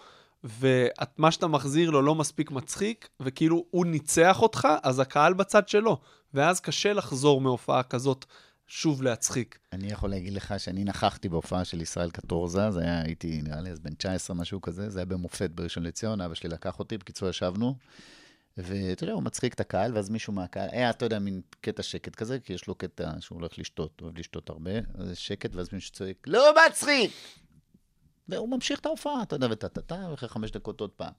[0.44, 6.00] ומה שאתה מחזיר לו לא מספיק מצחיק, וכאילו הוא ניצח אותך, אז הקהל בצד שלו,
[6.34, 8.24] ואז קשה לחזור מהופעה כזאת
[8.66, 9.59] שוב להצחיק.
[9.72, 13.70] אני יכול להגיד לך שאני נכחתי בהופעה של ישראל קטורזה, זה היה, הייתי נראה לי
[13.70, 17.29] אז בן 19, משהו כזה, זה היה במופת בראשון לציון, אבא שלי לקח אותי, בקיצור
[17.29, 17.74] ישבנו,
[18.57, 22.14] ואתה יודע, הוא מצחיק את הקהל, ואז מישהו מהקהל, היה, אתה יודע, מין קטע שקט
[22.14, 25.55] כזה, כי יש לו קטע שהוא הולך לשתות, הוא אוהב לשתות הרבה, אז יש שקט,
[25.55, 27.12] ואז מישהו צועק, לא מצחיק!
[28.29, 31.12] והוא ממשיך את ההופעה, אתה יודע, וטה-טה-טה, ואחרי חמש דקות עוד פעם,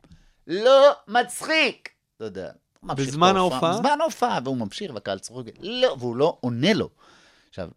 [0.47, 1.89] לא מצחיק!
[2.15, 2.51] אתה יודע.
[2.79, 3.73] הוא ממשיך את בזמן ההופעה?
[3.73, 6.89] בזמן ההופעה, והוא ממשיך, והקהל צוחק, לא, והוא לא עונה לו.
[7.55, 7.69] עכשיו,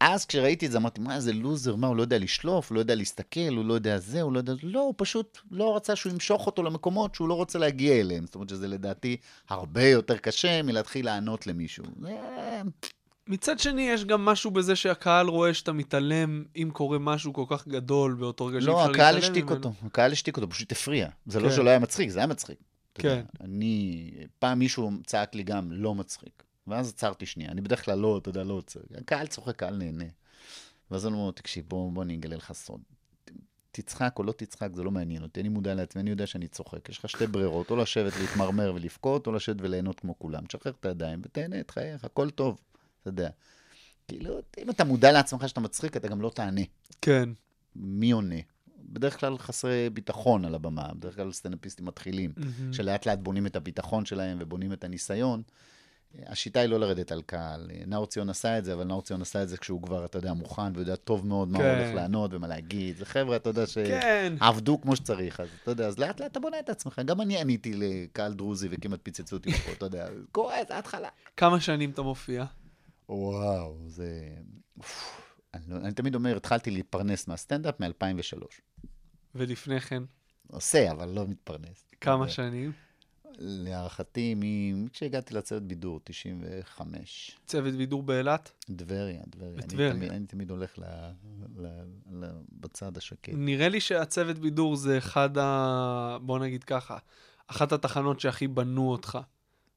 [0.00, 2.80] אז כשראיתי את זה, אמרתי, מה, איזה לוזר, מה, הוא לא יודע לשלוף, הוא לא
[2.80, 4.52] יודע להסתכל, הוא לא יודע זה, הוא לא יודע...
[4.62, 8.26] לא, הוא פשוט לא רצה שהוא ימשוך אותו למקומות שהוא לא רוצה להגיע אליהם.
[8.26, 9.16] זאת אומרת שזה לדעתי
[9.48, 11.84] הרבה יותר קשה מלהתחיל לענות למישהו.
[12.00, 12.16] זה...
[13.26, 17.68] מצד שני, יש גם משהו בזה שהקהל רואה שאתה מתעלם אם קורה משהו כל כך
[17.68, 19.56] גדול באותו רגע שאי לא, אפשר הקהל להתעלם השתיק ממנו.
[19.56, 21.08] אותו, הקהל השתיק אותו, פשוט הפריע.
[21.26, 21.54] זה לא כן.
[21.54, 22.58] שלא היה מצחיק, זה היה מצחיק.
[22.98, 23.44] יודע, כן.
[23.44, 27.50] אני, פעם מישהו צעק לי גם לא מצחיק, ואז עצרתי שנייה.
[27.50, 28.80] אני בדרך כלל לא, אתה יודע, לא עוצר.
[28.98, 30.04] הקהל צוחק, קהל נהנה.
[30.90, 32.80] ואז אני אומר, תקשיב, בוא, בוא אני אגלה לך סוד.
[33.70, 35.40] תצחק או לא תצחק, זה לא מעניין אותי.
[35.40, 36.88] אני מודע לעצמי, אני יודע שאני צוחק.
[36.88, 40.46] יש לך שתי ברירות, או לשבת להתמרמר ולבכות, או לשבת וליהנות כמו כולם.
[40.46, 42.60] תשחרר את הידיים ותהנה את חייך, הכל טוב,
[43.00, 43.30] אתה יודע.
[44.08, 46.60] כאילו, אם אתה מודע לעצמך שאתה מצחיק, אתה גם לא תענה.
[47.02, 47.28] כן.
[47.76, 48.40] מי עונה?
[48.78, 52.72] בדרך כלל חסרי ביטחון על הבמה, בדרך כלל סטנדאפיסטים מתחילים, מהמם.
[52.72, 55.42] שלאט לאט בונים את הביטחון שלהם ובונים את הניסיון.
[56.26, 57.70] השיטה היא לא לרדת על קהל.
[57.86, 60.32] נאור ציון עשה את זה, אבל נאור ציון עשה את זה כשהוא כבר, אתה יודע,
[60.32, 61.78] מוכן ויודע טוב מאוד מה הוא כן.
[61.78, 62.96] הולך לענות ומה להגיד.
[62.96, 64.34] זה חבר'ה, אתה יודע, כן.
[64.38, 67.00] שעבדו כמו שצריך, אז אתה יודע, אז לאט לאט אתה בונה את עצמך.
[67.04, 71.08] גם אני עניתי לקהל דרוזי וכמעט פיצצו אותי פה, אתה יודע, קורה, זה התחלה.
[71.36, 72.44] כמה שנים אתה מופיע?
[73.08, 74.28] וואו, זה...
[75.54, 78.44] אני, לא, אני תמיד אומר, התחלתי להתפרנס מהסטנדאפ מ-2003.
[79.34, 80.02] ולפני כן,
[80.46, 81.84] עושה, אבל לא מתפרנס.
[82.00, 82.72] כמה שנים?
[83.38, 87.36] להערכתי, מ- כשהגעתי לצוות בידור, 95.
[87.46, 88.52] צוות בידור באילת?
[88.76, 89.52] טבריה, טבריה.
[89.52, 89.92] אני בטבריה.
[89.92, 90.82] תמיד- אני תמיד הולך ל,
[91.56, 91.66] ל,
[92.12, 93.32] ל, בצד השקט.
[93.34, 96.16] נראה לי שהצוות בידור זה אחד ה...
[96.22, 96.98] בוא נגיד ככה,
[97.46, 99.18] אחת התחנות שהכי בנו אותך.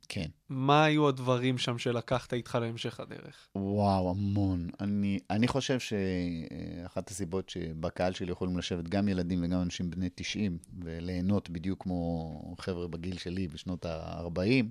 [0.09, 0.27] כן.
[0.49, 3.47] מה היו הדברים שם שלקחת איתך להמשך הדרך?
[3.55, 4.69] וואו, המון.
[4.79, 10.57] אני, אני חושב שאחת הסיבות שבקהל שלי יכולים לשבת גם ילדים וגם אנשים בני 90
[10.83, 14.65] וליהנות בדיוק כמו חבר'ה בגיל שלי בשנות ה-40,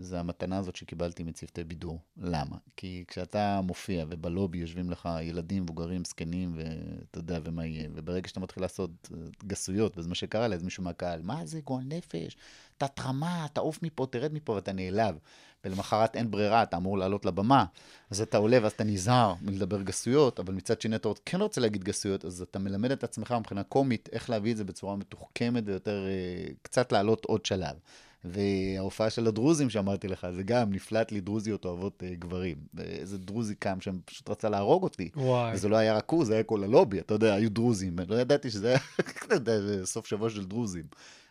[0.00, 2.00] זה המתנה הזאת שקיבלתי מצוותי בידור.
[2.16, 2.56] למה?
[2.76, 8.40] כי כשאתה מופיע ובלובי יושבים לך ילדים, מבוגרים, זקנים, ואתה יודע ומה יהיה, וברגע שאתה
[8.40, 12.36] מתחיל לעשות אה, גסויות, וזה מה שקרה לאיזה מישהו מהקהל, מה זה גועל נפש?
[12.86, 15.18] תת-רמה, תעוף מפה, תרד מפה, ואתה נעלב.
[15.64, 17.64] ולמחרת אין ברירה, אתה אמור לעלות לבמה,
[18.10, 21.84] אז אתה עולה ואז אתה נזהר מלדבר גסויות, אבל מצד שני אתה כן רוצה להגיד
[21.84, 26.06] גסויות, אז אתה מלמד את עצמך מבחינה קומית איך להביא את זה בצורה מתוחכמת ויותר,
[26.06, 27.76] אה, קצת לעלות עוד שלב.
[28.24, 32.56] וההופעה של הדרוזים שאמרתי לך, זה גם נפלט לי דרוזיות אוהבות אה, גברים.
[32.74, 35.10] ואיזה דרוזי קם שם, פשוט רצה להרוג אותי.
[35.16, 35.54] וואי.
[35.54, 37.96] וזה לא היה רק הוא, זה היה כל הלובי, אתה יודע, היו דרוזים.
[38.08, 38.78] לא ידעתי שזה היה,
[39.84, 40.84] סוף שבוע של דרוזים.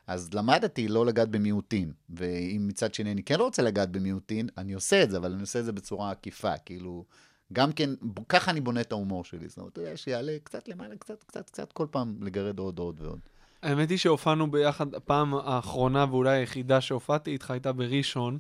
[0.08, 4.74] אז למדתי לא לגעת במיעוטים, ואם מצד שני אני כן לא רוצה לגעת במיעוטים, אני
[4.74, 7.06] עושה את זה, אבל אני עושה את זה בצורה עקיפה, כאילו,
[7.54, 7.90] גם כן,
[8.30, 11.50] ככה אני בונה את ההומור שלי, זאת אומרת, אתה יודע, שיעלה קצת למעלה, קצת, קצת,
[11.50, 13.20] קצת, כל פעם לגרד עוד, עוד ועוד.
[13.62, 18.38] האמת היא שהופענו ביחד, הפעם האחרונה ואולי היחידה שהופעתי איתך הייתה בראשון,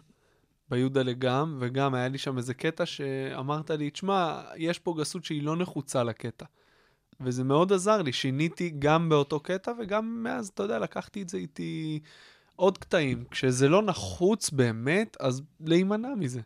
[0.69, 5.43] ביהודה לגם, וגם היה לי שם איזה קטע שאמרת לי, תשמע, יש פה גסות שהיא
[5.43, 6.45] לא נחוצה לקטע.
[7.23, 11.37] וזה מאוד עזר לי, שיניתי גם באותו קטע, וגם מאז, אתה יודע, לקחתי את זה
[11.37, 11.99] איתי
[12.55, 13.23] עוד קטעים.
[13.31, 16.41] כשזה לא נחוץ באמת, אז להימנע מזה.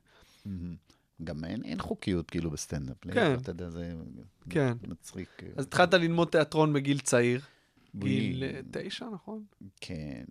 [1.24, 2.98] גם אין, אין חוקיות כאילו בסטנדאפ.
[3.12, 3.34] כן.
[3.42, 3.94] אתה יודע, זה
[4.50, 4.78] כן.
[4.88, 5.44] מצחיק.
[5.56, 7.42] אז התחלת ללמוד תיאטרון בגיל צעיר,
[7.96, 9.44] גיל אה, תשע, נכון?
[9.82, 10.24] כן,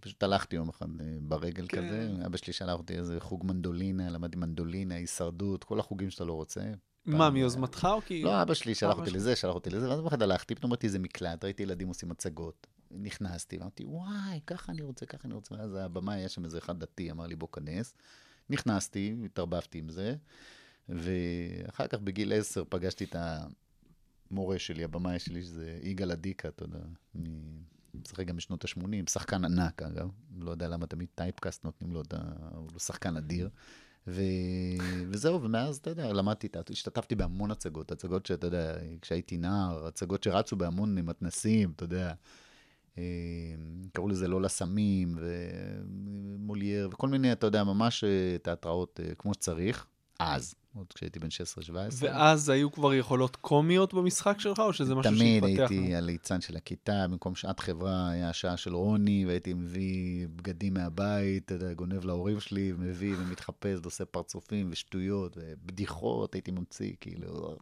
[0.00, 1.76] פשוט הלכתי יום אחד אה, ברגל כן.
[1.76, 6.32] כזה, אבא שלי שלח אותי איזה חוג מנדולינה, למדתי מנדולינה, הישרדות, כל החוגים שאתה לא
[6.32, 6.62] רוצה.
[7.06, 8.22] מה, מיוזמתך או כי...
[8.22, 9.10] לא, אבא שלי שלח אותי.
[9.10, 12.08] לזה, שלח אותי לזה, ואז יום אחד הלכתי, פתאום ראיתי איזה מקלט, ראיתי ילדים עושים
[12.08, 12.66] מצגות.
[12.90, 15.54] נכנסתי, ואמרתי, וואי, ככה אני רוצה, ככה אני רוצה.
[15.54, 17.94] ואז הבמה, היה שם איזה אחד דתי, אמר לי, בוא כנס.
[18.50, 20.14] נכנסתי, התערבבתי עם זה,
[20.88, 23.16] ואחר כך בגיל עשר פגשתי את
[24.30, 26.78] המורה שלי, הבמאי שלי, שזה יגאל אדיקה, אתה יודע,
[27.94, 30.10] משחק גם בשנות ה-80, שחקן ענק, אגב.
[30.38, 32.18] לא יודע למה תמיד טייפקאסט נותנים לו את ה...
[32.54, 33.48] הוא שחקן אדיר.
[34.08, 34.22] ו...
[35.08, 40.56] וזהו, ומאז, אתה יודע, למדתי, השתתפתי בהמון הצגות, הצגות שאתה יודע, כשהייתי נער, הצגות שרצו
[40.56, 42.12] בהמון מתנסים, אתה יודע.
[42.98, 43.04] אה,
[43.92, 49.86] קראו לזה לא לסמים, ומולייר, וכל מיני, אתה יודע, ממש אה, תיאטראות אה, כמו שצריך,
[50.18, 51.28] אז, עוד כשהייתי בן
[51.68, 51.70] 16-17.
[51.98, 55.70] ואז היו כבר יכולות קומיות במשחק שלך, או שזה משהו תמיד שהתפתח?
[55.70, 61.52] הייתי הליצן של הכיתה, במקום שעת חברה היה שעה של רוני, והייתי מביא בגדים מהבית,
[61.76, 67.56] גונב להורים שלי, מביא ומתחפש, ועושה פרצופים ושטויות ובדיחות, הייתי ממציא, כאילו...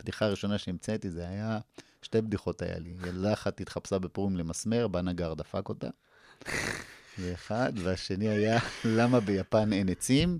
[0.00, 1.58] הבדיחה הראשונה שהמצאתי זה היה,
[2.02, 2.94] שתי בדיחות היה לי.
[3.06, 5.88] ילדה אחת התחפשה בפורים למסמר, בא נגר דפק אותה.
[7.18, 10.38] זה אחד, והשני היה, למה ביפן אין עצים?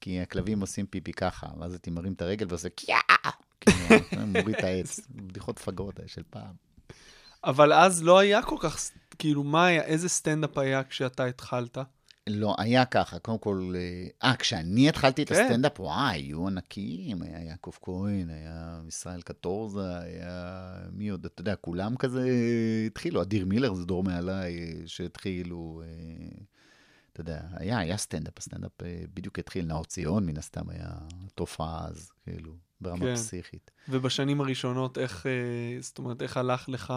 [0.00, 3.00] כי הכלבים עושים פיפי ככה, ואז הייתי מרים את הרגל ועושה קיאה!
[3.60, 5.00] כאילו, מוריד את העץ.
[5.10, 6.54] בדיחות מפגרות היה של פעם.
[7.44, 11.78] אבל אז לא היה כל כך, כאילו, מה היה, איזה סטנדאפ היה כשאתה התחלת?
[12.26, 15.34] לא, היה ככה, קודם כל, אה, אה, כשאני התחלתי את כן.
[15.34, 21.56] הסטנדאפ, וואי, היו ענקיים, היה יעקב כהן, היה ישראל קטורזה, היה מי עוד, אתה יודע,
[21.56, 22.28] כולם כזה
[22.86, 25.88] התחילו, אדיר מילר זה דור מעליי, אה, שהתחילו, אה,
[27.16, 30.88] אתה יודע, היה, היה סטנדאפ, הסטנדאפ אה, בדיוק התחיל, נאור ציון, מן הסתם היה
[31.34, 33.14] תופעה אז, כאילו, ברמה כן.
[33.14, 33.70] פסיכית.
[33.88, 36.94] ובשנים הראשונות, איך, אה, זאת אומרת, איך הלך לך,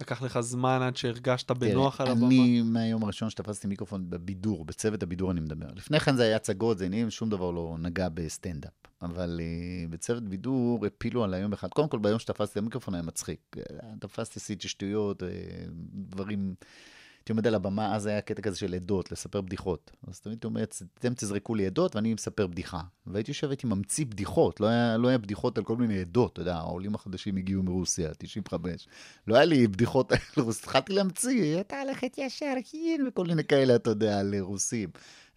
[0.00, 2.28] לקח לך זמן עד שהרגשת בנוח על תראה, הבמה?
[2.28, 5.66] אני, מהיום הראשון שתפסתי מיקרופון בבידור, בצוות הבידור אני מדבר.
[5.76, 8.72] לפני כן זה היה הצגות, זה עניינים, שום דבר לא נגע בסטנדאפ.
[9.02, 11.68] אבל אה, בצוות בידור הפילו עליי יום אחד.
[11.68, 13.40] קודם כל, ביום שתפסתי את המיקרופון היה מצחיק.
[13.58, 13.62] אה,
[14.00, 15.28] תפסתי סיט של שטויות, אה,
[15.92, 16.54] דברים...
[17.24, 19.90] הייתי עומד על הבמה, אז היה קטע כזה של עדות, לספר בדיחות.
[20.08, 20.64] אז תמיד הייתי אומר,
[20.98, 22.80] אתם תזרקו לי עדות ואני מספר בדיחה.
[23.06, 26.40] והייתי יושב, הייתי ממציא בדיחות, לא היה, לא היה בדיחות על כל מיני עדות, אתה
[26.40, 28.88] יודע, העולים החדשים הגיעו מרוסיה, 95.
[29.26, 33.74] לא היה לי בדיחות על רוסיה, התחלתי להמציא, אתה הולכת ישר, כן, וכל מיני כאלה,
[33.76, 34.88] אתה יודע, על רוסים.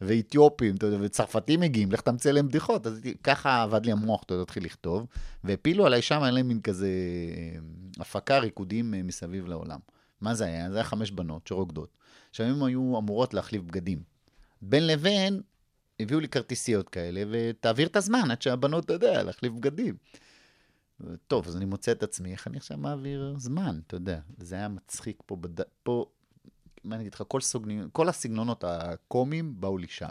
[0.02, 2.88] ואתיופים, אתה יודע, וצרפתים מגיעים, לך תמציא להם בדיחות.
[2.88, 5.08] אז ככה עבד לי המוח, אתה יודע, התחיל לכתוב.
[5.44, 7.60] והפילו עליי שם, היה להם מין כזה אה,
[8.00, 9.80] הפקה, ריקודים אה, מסביב לעולם.
[10.22, 10.70] מה זה היה?
[10.70, 11.98] זה היה חמש בנות שרוקדות.
[12.40, 14.04] הם היו אמורות להחליף בגדים.
[14.62, 15.42] בין לבין,
[16.00, 19.96] הביאו לי כרטיסיות כאלה, ותעביר את הזמן עד שהבנות, אתה יודע, להחליף בגדים.
[21.28, 24.20] טוב, אז אני מוצא את עצמי, איך אני עכשיו מעביר זמן, אתה יודע.
[24.38, 25.64] זה היה מצחיק פה, בד...
[25.84, 26.06] פה,
[26.84, 30.10] מה אני אגיד לך, כל, סוגנים, כל הסגנונות הקומיים באו לי שם.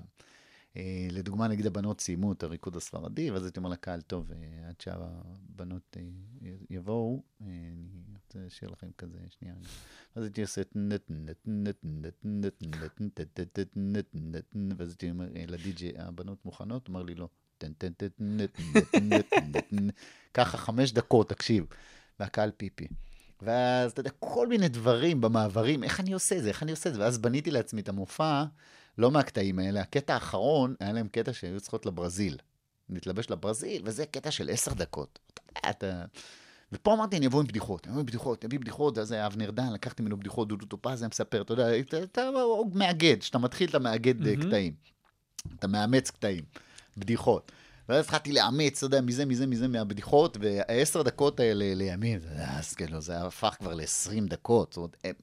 [0.77, 4.81] אה, לדוגמה, נגיד הבנות סיימו את הריקוד הספרדי, ואז הייתי אומר לקהל, טוב, אה, עד
[4.81, 6.03] שהבנות אה,
[6.71, 9.55] יבואו, אה, אני רוצה לשאיר לכם כזה, שנייה.
[10.15, 14.89] אז הייתי עושה נט נט נט נט נט נט נט נט נט נט נט ואז
[14.89, 16.89] הייתי אומר אה, לדי.ג'יי, הבנות מוכנות?
[16.89, 17.29] אמר לי לא.
[20.35, 21.67] ככה חמש דקות, תקשיב.
[22.21, 22.89] והקהל פיפי.
[23.43, 26.89] ואז, אתה יודע, כל מיני דברים במעברים, איך אני עושה את זה, איך אני עושה
[26.89, 28.45] את זה, ואז בניתי לעצמי את המופע,
[28.99, 32.37] לא מהקטעים האלה, הקטע האחרון, היה להם קטע שהיו צריכות לברזיל.
[32.91, 35.19] להתלבש לברזיל, וזה קטע של עשר דקות.
[35.33, 36.05] אתה יודע, אתה...
[36.73, 39.51] ופה אמרתי, אני אבוא עם בדיחות, אני אבוא עם בדיחות, אני אביא בדיחות, היה אבנר
[39.51, 42.31] דן, לקחתי ממנו בדיחות, דודו טופז היה מספר, אתה יודע, אתה, אתה
[42.75, 44.47] מאגד, כשאתה מתחיל אתה מאגד mm-hmm.
[44.47, 44.75] קטעים.
[45.59, 46.45] אתה מאמץ קטעים,
[46.97, 47.53] בדיחות.
[47.89, 53.01] ואז התחלתי לאמץ, אתה יודע, מזה, מזה, מזה, מהבדיחות, והעשר דקות האלה לימים, אז כאילו,
[53.01, 54.73] זה הפך כבר ל-20 דקות.
[54.73, 55.15] זאת אומרת, הם...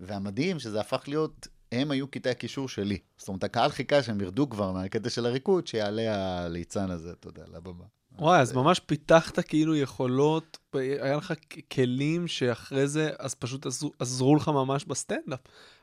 [0.00, 2.98] והמדהים שזה הפך להיות, הם היו קטעי הקישור שלי.
[3.16, 7.44] זאת אומרת, הקהל חיכה שהם ירדו כבר מהקטע של הריקוד, שיעלה הליצן הזה, אתה יודע,
[7.54, 7.84] לבמה.
[8.18, 11.34] וואי, אז ממש פיתחת כאילו יכולות, היה לך
[11.72, 15.40] כלים שאחרי זה, אז פשוט עזרו, עזרו לך ממש בסטנדאפ.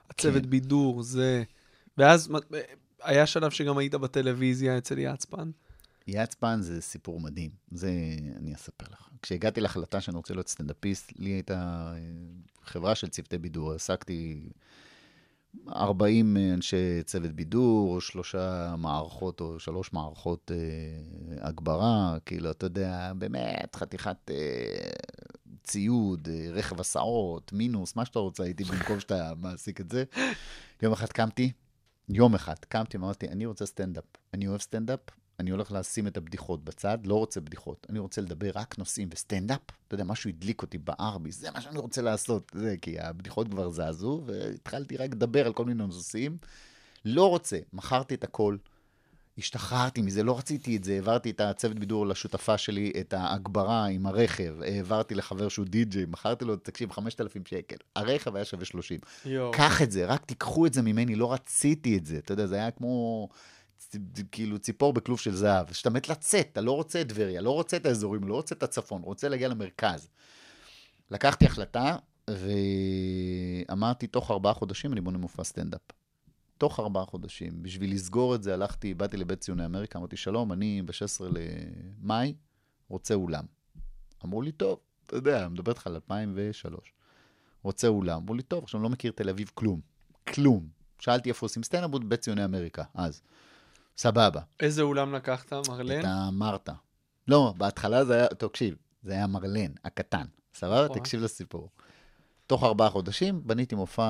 [0.09, 0.49] הצוות כן.
[0.49, 1.43] בידור, זה...
[1.97, 2.31] ואז
[3.03, 5.51] היה שלב שגם היית בטלוויזיה אצל יצפן.
[6.07, 7.91] יצפן זה סיפור מדהים, זה
[8.37, 9.09] אני אספר לך.
[9.21, 11.93] כשהגעתי להחלטה שאני רוצה להיות סטנדאפיסט, לי הייתה
[12.63, 14.49] חברה של צוותי בידור, העסקתי
[15.69, 23.75] 40 אנשי צוות בידור, שלושה מערכות או שלוש מערכות אה, הגברה, כאילו, אתה יודע, באמת,
[23.75, 24.89] חתיכת אה,
[25.63, 30.03] ציוד, אה, רכב הסעות, מינוס, מה שאתה רוצה, הייתי במקום שאתה מעסיק את זה.
[30.81, 31.51] יום אחד קמתי,
[32.09, 34.05] יום אחד קמתי, אמרתי, אני רוצה סטנדאפ.
[34.33, 34.99] אני אוהב סטנדאפ,
[35.39, 37.87] אני הולך לשים את הבדיחות בצד, לא רוצה בדיחות.
[37.89, 39.59] אני רוצה לדבר רק נושאים וסטנדאפ.
[39.87, 42.51] אתה יודע, משהו הדליק אותי בארבי, זה מה שאני רוצה לעשות.
[42.55, 46.37] זה, כי הבדיחות כבר זזו, והתחלתי רק לדבר על כל מיני נושאים.
[47.05, 48.57] לא רוצה, מכרתי את הכל.
[49.37, 54.05] השתחררתי מזה, לא רציתי את זה, העברתי את הצוות בידור לשותפה שלי, את ההגברה עם
[54.05, 57.75] הרכב, העברתי לחבר שהוא די-ג'יי, מכרתי לו, תקשיב, 5,000 שקל.
[57.95, 58.99] הרכב היה שווה 30.
[59.25, 59.51] יואו.
[59.51, 62.17] קח את זה, רק תיקחו את זה ממני, לא רציתי את זה.
[62.17, 63.27] אתה יודע, זה היה כמו,
[64.31, 65.73] כאילו, ציפור בכלוב של זהב.
[65.73, 68.63] שאתה מת לצאת, אתה לא רוצה את טבריה, לא רוצה את האזורים, לא רוצה את
[68.63, 70.09] הצפון, רוצה להגיע למרכז.
[71.11, 71.95] לקחתי החלטה,
[72.29, 75.81] ואמרתי, תוך ארבעה חודשים אני בונה מופע סטנדאפ.
[76.57, 77.63] תוך ארבעה חודשים.
[77.63, 81.25] בשביל לסגור את זה, הלכתי, באתי לבית ציוני אמריקה, אמרתי, שלום, אני ב-16
[82.01, 82.33] למאי
[82.89, 83.43] רוצה אולם.
[84.25, 86.93] אמרו לי, טוב, אתה יודע, אני מדבר איתך על 2003.
[87.63, 88.21] רוצה אולם.
[88.21, 89.81] אמרו לי, טוב, עכשיו אני לא מכיר תל אביב כלום.
[90.27, 90.67] כלום.
[90.99, 93.21] שאלתי איפה עושים סטנדאפ, בבית ציוני אמריקה, אז.
[93.99, 94.41] סבבה.
[94.59, 95.99] איזה אולם לקחת, מרלן?
[95.99, 96.73] את המרתה.
[97.27, 100.25] לא, בהתחלה זה היה, תקשיב, זה היה מרלן, הקטן.
[100.53, 100.73] סבבה?
[100.73, 100.99] וואו.
[100.99, 101.69] תקשיב לסיפור.
[102.47, 104.05] תוך ארבעה חודשים בניתי מופע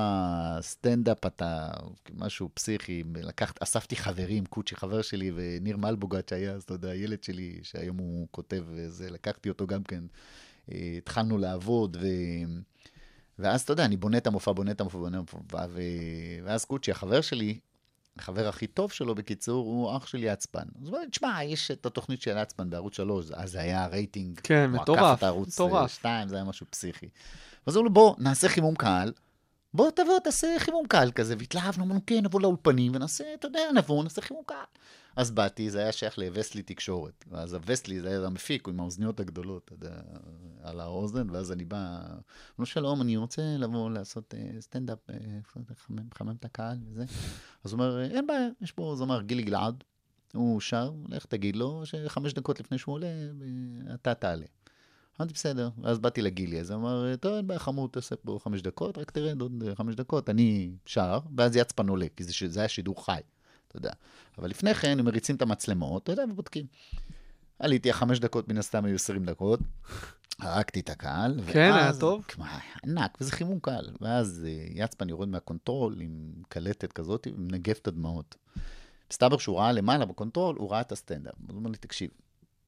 [0.60, 1.70] סטנדאפ, אתה
[2.14, 7.22] משהו פסיכי, לקחת, אספתי חברים, קוצ'י חבר שלי וניר מלבוגת שהיה, אז אתה יודע, הילד
[7.22, 10.04] שלי, שהיום הוא כותב וזה, לקחתי אותו גם כן,
[10.72, 12.06] אה, התחלנו לעבוד, ו...
[13.38, 15.80] ואז אתה יודע, אני בונה את המופע, בונה את המופע, בונה את המופע, ו...
[16.44, 17.58] ואז קוצ'י, החבר שלי,
[18.20, 20.58] החבר הכי טוב שלו, בקיצור, הוא אח של יצפן.
[20.82, 24.40] אז הוא אומר, תשמע, יש את התוכנית של יצפן בערוץ 3, אז זה היה רייטינג.
[24.42, 25.90] כן, הוא מטורף, עקף את מטורף.
[25.90, 27.08] 2, זה היה משהו פסיכי.
[27.66, 29.12] אז הוא אומר, בוא, נעשה חימום קהל,
[29.74, 34.04] בוא תבוא, תעשה חימום קהל כזה, והתלהבנו, אמרנו, כן, נבוא לאולפנים ונעשה, אתה יודע, נבוא,
[34.04, 34.64] נעשה חימום קהל.
[35.16, 37.24] אז באתי, זה היה שייך לווסלי תקשורת.
[37.30, 40.00] ואז הווסלי, זה היה המפיק, עם האוזניות הגדולות, אתה יודע,
[40.62, 41.98] על האוזן, ואז אני בא,
[42.58, 45.16] אמרו, שלום, אני רוצה לבוא לעשות אה, סטנדאפ, אה,
[45.70, 47.04] לחמם לחמם את הקהל וזה.
[47.64, 49.84] אז הוא אומר, אין בעיה, יש פה זמר גילי גלעד,
[50.34, 54.46] הוא שר, לך תגיד לו שחמש דקות לפני שהוא עולה, אה, אתה תעלה.
[55.20, 55.68] אמרתי, בסדר.
[55.82, 59.10] ואז באתי לגילי, אז הוא אמר, טוב, אין בעיה, חמוד, תעשה פה חמש דקות, רק
[59.10, 63.04] תרד עוד אה, חמש דקות, אני שר, ואז יצפן עולה, כי זה, זה היה שידור
[63.04, 63.20] חי,
[63.68, 63.90] אתה יודע.
[64.38, 66.66] אבל לפני כן, הם מריצים את המצלמות, אתה יודע, ובודקים.
[67.58, 69.60] עליתי, החמש דקות מן הסתם היו 20 דקות,
[70.38, 71.52] הרגתי את הקהל, ואז...
[71.52, 72.24] כן, היה טוב?
[72.38, 73.88] מה, היה ענק, וזה חימום קל.
[74.00, 78.36] ואז אה, יצפן יורד מהקונטרול עם קלטת כזאת, ומנגב את הדמעות.
[79.10, 81.34] מסתבר שהוא ראה למעלה בקונטרול, הוא ראה את הסטנדאפ.
[81.48, 82.10] הוא אומר לי, תקשיב,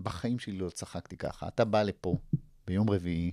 [0.01, 1.49] בחיים שלי לא צחקתי ככה.
[1.49, 2.17] אתה בא לפה
[2.67, 3.33] ביום רביעי,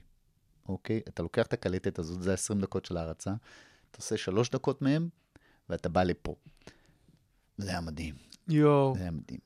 [0.70, 1.02] אוקיי?
[1.08, 3.34] אתה לוקח את הקלטת הזאת, זה 20 דקות של ההרצה,
[3.92, 5.10] אתה עושה שלוש דקות מהם,
[5.70, 6.36] ואתה בא לפה.
[7.58, 8.16] זה היה מדהים.
[8.48, 8.94] יואו.
[8.96, 9.40] זה היה מדהים.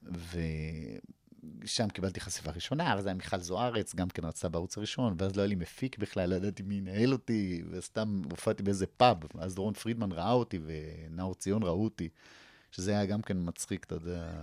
[1.62, 5.42] ושם קיבלתי חשיפה ראשונה, וזה היה מיכל זוארץ, גם כן רצתה בערוץ הראשון, ואז לא
[5.42, 9.74] היה לי מפיק בכלל, לא ידעתי מי ינהל אותי, וסתם הופעתי באיזה פאב, אז דורון
[9.74, 12.10] פרידמן ראה אותי, ונאור ציון ראו אותי,
[12.72, 14.34] שזה היה גם כן מצחיק, אתה יודע,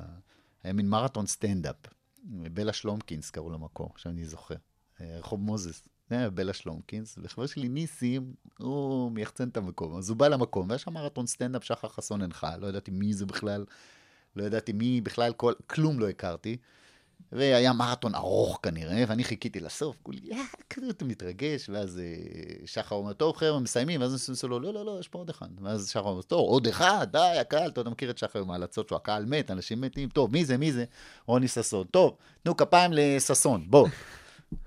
[0.63, 1.77] היה מין מרתון סטנדאפ.
[2.25, 4.55] בלה שלומקינס קראו למקום, אני זוכר.
[5.01, 5.89] אה, רחוב מוזס.
[6.11, 9.97] זה היה בלה שלומקינס, וחבר שלי ניסים, הוא מייחצן את המקום.
[9.97, 13.27] אז הוא בא למקום, והיה שם מרתון סטנדאפ, שחר חסון הנחה, לא ידעתי מי זה
[13.27, 13.65] בכלל,
[14.37, 16.57] לא ידעתי מי בכלל, כל, כלום לא הכרתי.
[17.33, 20.37] והיה מרתון ארוך כנראה, ואני חיכיתי לסוף, כולי, יא,
[20.71, 24.85] כזה אתה מתרגש, ואז אה, שחר אומר, טוב חבר'ה, מסיימים, ואז עושה לו, לא, לא,
[24.85, 25.49] לא, יש פה עוד אחד.
[25.63, 28.97] ואז שחר אומר, טוב, עוד אחד, די, הקהל, אתה מכיר את שחר עם ההלצות שלו,
[28.97, 30.85] הקהל מת, אנשים מתים, טוב, מי זה, מי זה?
[31.27, 33.89] רוני ששון, טוב, תנו כפיים לששון, בוא.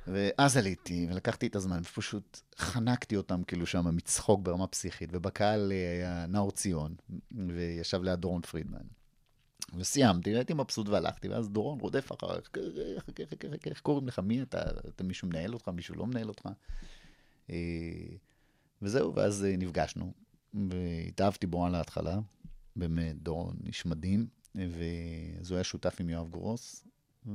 [0.08, 5.92] ואז עליתי, ולקחתי את הזמן, ופשוט חנקתי אותם כאילו שם מצחוק ברמה פסיכית, ובקהל אה,
[5.92, 6.96] היה נאור ציון,
[7.32, 9.03] וישב ליד דורון פרידמן.
[9.78, 12.52] וסיימתי, הייתי מבסוט והלכתי, ואז דורון רודף אחריך,
[13.66, 14.20] איך קוראים לך?
[14.20, 14.62] מי אתה?
[14.88, 16.50] אתה מישהו מנהל אותך, מישהו לא מנהל אותך?
[17.50, 17.56] אה,
[18.82, 20.14] וזהו, ואז אה, נפגשנו,
[20.54, 22.20] והתאהבתי בו על ההתחלה,
[22.76, 26.86] באמת, דורון איש מדהים, ואז הוא היה שותף עם יואב גרוס,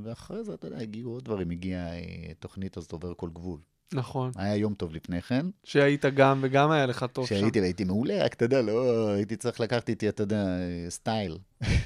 [0.03, 3.59] ואחרי זה, אתה יודע, הגיעו עוד דברים, הגיעה אה, תוכנית הזאת עובר כל גבול.
[3.93, 4.31] נכון.
[4.35, 7.35] היה יום טוב לפני כן, שהיית גם, וגם היה לך טוב שם.
[7.35, 10.45] שהייתי והייתי מעולה, רק אתה יודע, לא, הייתי צריך לקחת איתי, אתה יודע,
[10.89, 11.37] סטייל.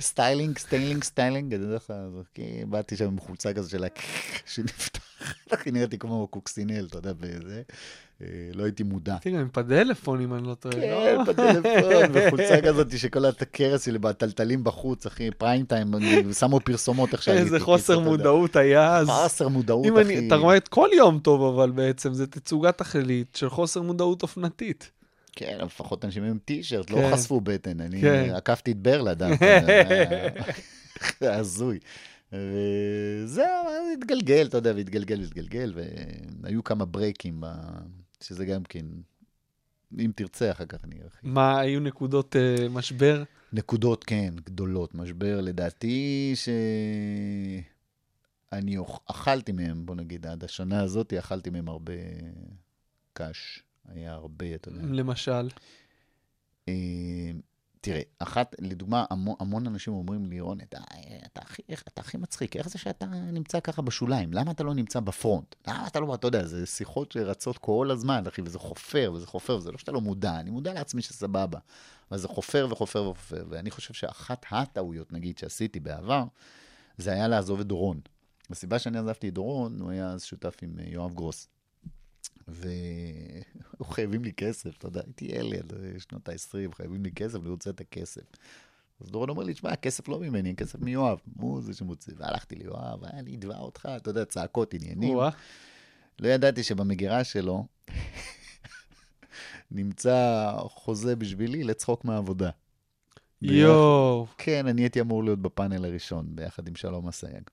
[0.01, 1.93] סטיילינג, סטיילינג, סטיילינג, אני יודע לך,
[2.33, 3.87] כי באתי שם עם חולצה כזו של ה...
[4.45, 7.61] שנפתח, הכי נראיתי כמו קוקסינל, אתה יודע, וזה.
[8.21, 9.15] אה, לא הייתי מודע.
[9.33, 10.75] גם עם פדלפון, אם אני לא טועה.
[10.75, 11.23] כן, לא?
[11.23, 15.91] בטלפון, וחולצה כזאת שכל הכרס שלי בטלטלים בחוץ, אחי, פריים טיים,
[16.39, 17.45] שמו פרסומות איך שעליתי.
[17.45, 17.99] איזה חוסר.
[17.99, 19.07] מודעות היה אז.
[19.07, 20.27] חוסר מודעות, אחי.
[20.27, 24.91] אתה רואה את כל יום טוב, אבל בעצם זה תצוגת תכלית של חוסר מודעות אופנתית.
[25.35, 26.95] כן, לפחות אנשים עם טישרט, כן.
[26.95, 27.81] לא חשפו בטן.
[27.81, 28.29] אני כן.
[28.35, 29.21] עקפתי את ברלד,
[31.21, 31.79] הזוי.
[32.31, 35.73] וזהו, אז התגלגל, אתה יודע, והתגלגל והתגלגל,
[36.41, 37.43] והיו כמה ברייקים.
[38.23, 38.85] שזה גם כן,
[39.99, 41.19] אם תרצה, אחר כך אני ארחיב.
[41.29, 43.23] מה, היו נקודות אה, משבר?
[43.53, 44.95] נקודות, כן, גדולות.
[44.95, 47.63] משבר, לדעתי, שאני
[48.77, 51.93] אוכ- אכלתי מהם, בוא נגיד, עד השנה הזאת, אכלתי מהם הרבה
[53.13, 53.63] קש.
[53.87, 54.81] היה הרבה, אתה יודע.
[54.83, 55.49] למשל.
[56.69, 56.73] אה,
[57.81, 60.77] תראה, אחת, לדוגמה, המון, המון אנשים אומרים לי, רון, אתה,
[61.25, 64.33] אתה, הכי, איך- אתה הכי מצחיק, איך זה שאתה נמצא ככה בשוליים?
[64.33, 65.55] למה אתה לא נמצא בפרונט?
[65.67, 69.57] למה אתה לא, אתה יודע, זה שיחות שרצות כל הזמן, אחי, וזה חופר, וזה חופר,
[69.57, 71.59] וזה לא שאתה לא מודע, אני מודע לעצמי שסבבה.
[72.11, 76.23] אבל זה חופר וחופר וחופר, ואני חושב שאחת הטעויות, נגיד, שעשיתי בעבר,
[76.97, 77.99] זה היה לעזוב את דורון.
[78.49, 81.47] הסיבה שאני עזבתי את דורון, הוא היה אז שותף עם אה, יואב גרוס.
[82.47, 87.49] והיו חייבים לי כסף, אתה יודע, הייתי ילד, אה, שנות ה-20, חייבים לי כסף, אני
[87.49, 88.21] רוצה את הכסף.
[89.01, 92.13] אז דורון אומר לי, תשמע, הכסף לא ממני, הכסף מיואב, הוא זה שמוציא.
[92.17, 95.17] והלכתי ליואב, היה לי, יתבע אותך, אתה יודע, צעקות, עניינים.
[96.19, 97.65] לא ידעתי שבמגירה שלו
[99.71, 102.49] נמצא חוזה בשבילי לצחוק מהעבודה.
[103.41, 104.27] יואו.
[104.37, 107.49] כן, אני הייתי אמור להיות בפאנל הראשון, ביחד עם שלום אסייג.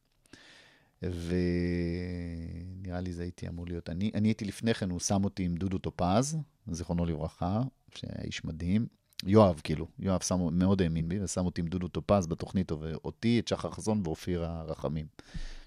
[1.02, 3.90] ונראה לי זה הייתי אמור להיות.
[3.90, 6.38] אני, אני הייתי לפני כן, הוא שם אותי עם דודו טופז,
[6.70, 7.62] זיכרונו לברכה,
[7.94, 8.86] שהיה איש מדהים.
[9.26, 13.48] יואב, כאילו, יואב שם, מאוד האמין בי, ושם אותי עם דודו טופז בתוכנית, ואותי, את
[13.48, 15.06] שחר חסון ואופירה רחמים.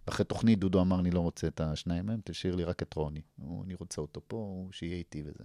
[0.08, 3.22] ואחרי תוכנית, דודו אמר, אני לא רוצה את השניים מהם, תשאיר לי רק את רוני.
[3.36, 5.44] הוא, אני רוצה אותו פה, שיהיה איתי וזה.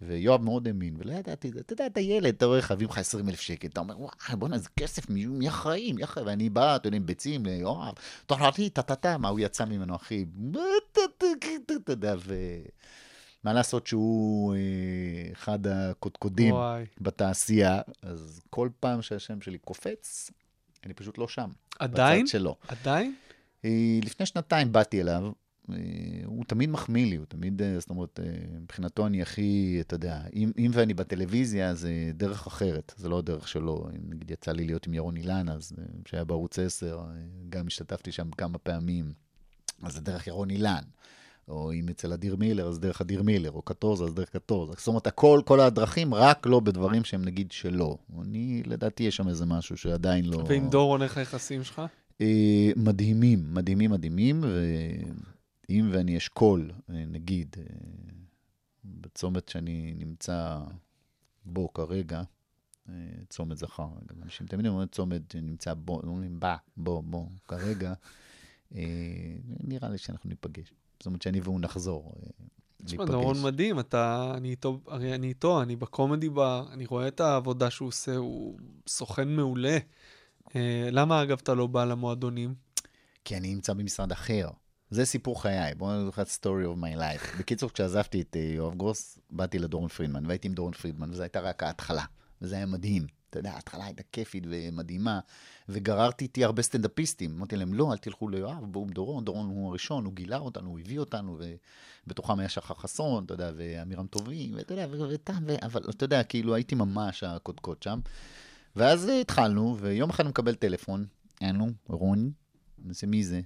[0.00, 3.40] ויואב מאוד האמין, ולא ידעתי, אתה יודע, אתה ילד, אתה רואה, חייבים לך 20 אלף
[3.40, 6.88] שקל, אתה אומר, וואי, בואנה, זה כסף, מי מי אחראי, מי אחראי, ואני בא, אתה
[6.88, 7.94] יודע, עם ביצים, ליואב,
[8.26, 10.24] תאכלתי, טה-טה-טה, מה הוא יצא ממנו, אחי,
[11.82, 16.54] אתה יודע, ומה לעשות שהוא אה, אחד הקודקודים.
[17.00, 20.30] בתעשייה, אז כל פעם שהשם שלי קופץ,
[20.84, 21.50] אני פשוט לא שם.
[21.78, 22.22] עדיין?
[22.24, 22.56] בצד שלו.
[22.68, 23.14] עדיין?
[23.64, 25.30] אה, לפני שנתיים באתי אליו,
[26.24, 30.20] הוא תמיד מחמיא לי, הוא תמיד, אה, זאת אומרת, אה, מבחינתו אני הכי, אתה יודע,
[30.34, 33.88] אם, אם ואני בטלוויזיה, זה דרך אחרת, זה לא הדרך שלו.
[33.96, 37.04] אם נגיד יצא לי להיות עם ירון אילן, אז אה, שהיה בערוץ 10, אה,
[37.48, 39.12] גם השתתפתי שם כמה פעמים,
[39.82, 40.82] אז זה דרך ירון אילן.
[41.48, 44.72] או אם אצל אדיר מילר, אז דרך אדיר מילר, או קטורזה, אז דרך קטורזה.
[44.78, 47.98] זאת אומרת, הכל, כל הדרכים, רק לא בדברים שהם נגיד שלא.
[48.22, 50.44] אני, לדעתי, יש שם איזה משהו שעדיין לא...
[50.48, 51.82] ועם דורון, איך היחסים שלך?
[52.20, 54.44] אה, מדהימים, מדהימים, מדהימים,
[55.68, 57.64] ואם ואני אשכול, אה, נגיד, אה,
[58.84, 60.58] בצומת שאני נמצא
[61.44, 62.22] בו כרגע,
[62.88, 62.94] אה,
[63.28, 67.94] צומת זכר, אגב, אנשים תמיד אומרים צומת שנמצא בו, אומרים בא, בוא, בוא, כרגע,
[68.74, 68.82] אה,
[69.60, 70.72] נראה לי שאנחנו ניפגש.
[70.98, 72.12] זאת אומרת שאני והוא נחזור
[72.84, 77.20] תשמע, דורון מדהים, אתה, אני איתו, הרי אני איתו, אני בקומדי בר, אני רואה את
[77.20, 79.78] העבודה שהוא עושה, הוא סוכן מעולה.
[80.92, 82.54] למה, אגב, אתה לא בא למועדונים?
[83.24, 84.48] כי אני נמצא במשרד אחר.
[84.90, 87.38] זה סיפור חיי, בואו נראה לך את story of my life.
[87.38, 91.40] בקיצור, כשעזבתי את אה, יואב גרוס, באתי לדורון פרידמן, והייתי עם דורון פרידמן, וזו הייתה
[91.40, 92.04] רק ההתחלה,
[92.42, 93.06] וזה היה מדהים.
[93.30, 95.20] אתה יודע, ההתחלה הייתה כיפית ומדהימה,
[95.68, 97.36] וגררתי איתי הרבה סטנדאפיסטים.
[97.36, 100.70] אמרתי להם, לא, אל תלכו ליואב, בואו עם דורון, דורון הוא הראשון, הוא גילה אותנו,
[100.70, 101.38] הוא הביא אותנו,
[102.06, 106.04] ובתוכם היה שחר חסון, אתה יודע, ועמירם טובים, ואתה יודע, ו- ותם, ו- אבל אתה
[106.04, 108.00] יודע, כאילו הייתי ממש הקודקוד שם.
[108.76, 111.06] ואז אה, התחלנו, ויום אחד אני מקבל טלפון,
[111.42, 112.30] אנו, רוני,
[112.82, 113.40] אני עושה, מי זה?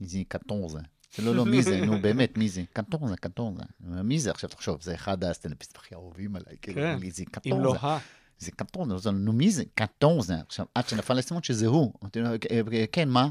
[0.00, 0.78] זה קטורזה.
[1.16, 1.80] זה לא, לא, מי זה?
[1.86, 2.62] נו, באמת, מי זה?
[2.72, 3.62] קטורזה, קטורזה.
[3.80, 4.30] מי זה?
[4.30, 6.80] עכשיו תחשוב, זה אחד הסטנדאפיסטים הכי אהובים עליי, כאילו,
[7.10, 7.78] זה אם לא קטורזה.
[7.86, 7.98] ה...
[8.38, 9.62] זה קטורזה, נו, מי זה?
[9.74, 10.34] קטורזה.
[10.40, 11.92] עכשיו, עד שנפל האסימון שזה הוא.
[12.02, 12.36] אמרתי לו, "אה,
[12.72, 13.22] אה, כן, מה?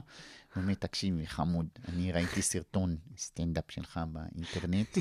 [0.56, 4.98] הוא אומר, תקשיבי, חמוד, אני ראיתי סרטון סטנדאפ שלך באינטרנט,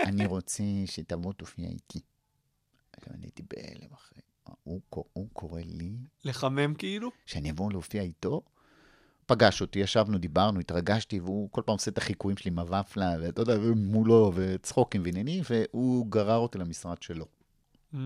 [0.00, 2.00] אני רוצה שתבוא תופיע איתי.
[3.10, 4.20] אני הייתי בהלם אחרי.
[5.12, 5.92] הוא קורא לי
[6.24, 7.10] לחמם כאילו?
[7.26, 8.42] שאני אבוא להופיע איתו.
[9.28, 13.42] פגש אותי, ישבנו, דיברנו, התרגשתי, והוא כל פעם עושה את החיקויים שלי עם הוואפלה, ואתה
[13.42, 17.26] יודע, מולו, וצחוקים ועניינים, והוא גרר אותי למשרד שלו.
[17.94, 17.96] Mm,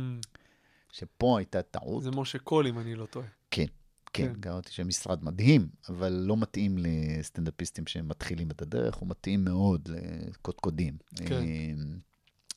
[0.92, 2.02] שפה הייתה טעות.
[2.02, 3.26] זה משה קול, אם אני לא טועה.
[3.50, 3.64] כן,
[4.12, 4.40] כן, כן.
[4.40, 10.96] גררתי שם משרד מדהים, אבל לא מתאים לסטנדאפיסטים שמתחילים את הדרך, הוא מתאים מאוד לקודקודים.
[11.26, 11.76] כן.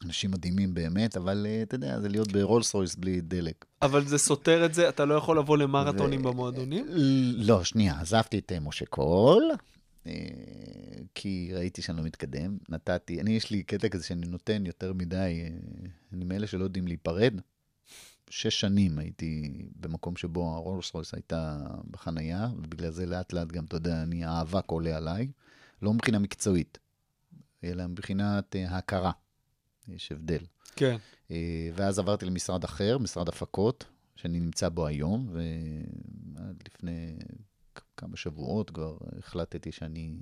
[0.06, 3.66] אה, אנשים מדהימים באמת, אבל אה, אתה יודע, זה להיות ברולס רויס בלי דלק.
[3.82, 6.86] אבל זה סותר את זה, אתה לא יכול לבוא למרתונים ו- במועדונים?
[7.38, 9.51] לא, שנייה, עזבתי את אה, משה קול,
[10.08, 10.12] אה,
[11.16, 12.58] כי ראיתי שאני לא מתקדם.
[12.70, 15.47] נתתי, אני, יש לי קטע כזה שאני נותן יותר מדי, אה,
[16.14, 17.34] אני מאלה שלא יודעים להיפרד.
[18.30, 21.58] שש שנים הייתי במקום שבו הרולס רויס הייתה
[21.91, 25.28] בחנייה, ובגלל זה לאט לאט גם, אתה יודע, אני, האבק עולה עליי.
[25.82, 26.78] לא מבחינה מקצועית,
[27.64, 29.12] אלא מבחינת אה, ההכרה.
[29.88, 30.45] יש הבדל.
[30.75, 30.97] כן.
[31.31, 37.15] אה, ואז עברתי למשרד אחר, משרד הפקות, שאני נמצא בו היום, ועד לפני
[37.97, 40.17] כמה שבועות כבר החלטתי שאני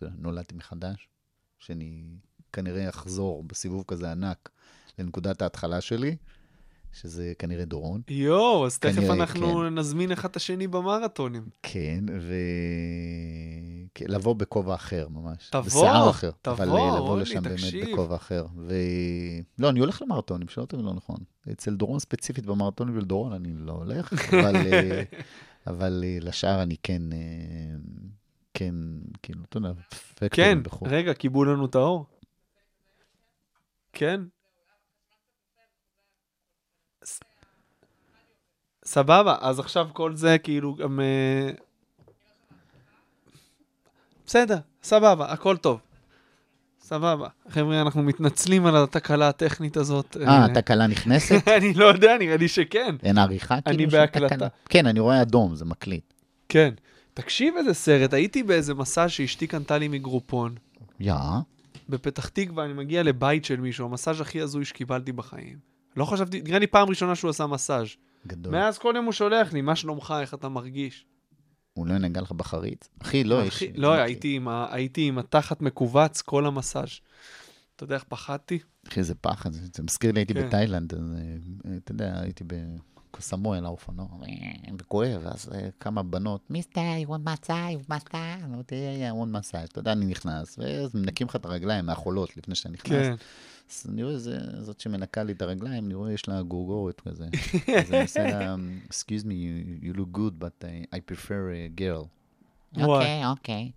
[0.00, 1.08] נולדתי מחדש,
[1.58, 2.04] שאני
[2.52, 4.50] כנראה אחזור בסיבוב כזה ענק
[4.98, 6.16] לנקודת ההתחלה שלי,
[7.00, 8.00] שזה כנראה דורון.
[8.08, 11.48] יואו, אז תכף כנראה, אנחנו נזמין אחד את השני במרתונים.
[11.62, 12.34] כן, ו...
[13.94, 15.48] כן, לבוא בכובע אחר ממש.
[15.50, 16.30] תבוא, בשיער אחר.
[16.42, 17.80] תבוא, אבל אה, לבוא לשם תקשיב.
[17.80, 18.46] באמת בכובע אחר.
[18.56, 18.74] ו...
[19.58, 21.16] לא, אני הולך למרתונים, שלא תבין לא נכון.
[21.52, 25.02] אצל דורון ספציפית במרתונים של דורון אני לא הולך, אבל, אה,
[25.66, 27.18] אבל אה, לשאר אני כן, אה,
[28.54, 28.74] כן,
[29.22, 29.72] כאילו, אתה יודע,
[30.14, 30.88] פקטורים כן, בחו"ל.
[30.88, 32.06] רגע, כיבו לנו את האור.
[33.92, 34.20] כן.
[38.86, 41.00] סבבה, אז עכשיו כל זה כאילו גם...
[41.00, 41.50] אה,
[44.26, 45.80] בסדר, סבבה, הכל טוב.
[46.80, 47.28] סבבה.
[47.48, 50.16] חבר'ה, אנחנו מתנצלים על התקלה הטכנית הזאת.
[50.26, 51.48] אה, התקלה נכנסת?
[51.56, 52.96] אני לא יודע, נראה לי שכן.
[53.02, 53.54] אין עריכה?
[53.54, 54.48] אני כאילו, של בהקלטה.
[54.68, 56.12] כן, אני רואה אדום, זה מקליט.
[56.48, 56.74] כן.
[57.14, 60.54] תקשיב איזה סרט, הייתי באיזה מסע שאשתי קנתה לי מגרופון.
[61.00, 61.14] יא,
[61.88, 65.58] בפתח תקווה אני מגיע לבית של מישהו, המסאז' הכי הזוי שקיבלתי בחיים.
[65.96, 67.86] לא חשבתי, נראה לי פעם ראשונה שהוא עשה מסאז'.
[68.26, 68.52] גדול.
[68.52, 71.06] מאז כל יום הוא שולח לי, מה שלומך, איך אתה מרגיש?
[71.72, 72.88] הוא לא ינגע לך בחריץ?
[73.02, 73.54] אחי, לא, יש...
[73.54, 77.00] אחי, לא, הייתי עם, ה, הייתי עם התחת מכווץ כל המסאז'.
[77.76, 78.58] אתה יודע איך פחדתי?
[78.88, 80.46] אחי, זה פחד, זה מזכיר לי, הייתי כן.
[80.46, 80.98] בתאילנד, אה,
[81.76, 82.95] אתה יודע, הייתי בקוסמוי
[83.56, 84.06] על האופנוע,
[84.78, 89.36] וכואב, אז אה, כמה בנות, מיסטר, you want massage, you want massage, אמרתי, yeah, want
[89.36, 93.06] massage, אתה יודע, אני נכנס, ואז מנקים לך את הרגליים מהחולות לפני שאתה נכנס.
[93.06, 93.14] כן.
[93.70, 97.26] אז אני רואה זה, זאת שמנקה לי את הרגליים, אני רואה יש לה גורגורת כזה.
[97.78, 98.56] אז אני עושה לה,
[98.88, 102.06] excuse me, you, you look good, but I, I prefer a girl.
[102.82, 103.70] אוקיי, אוקיי.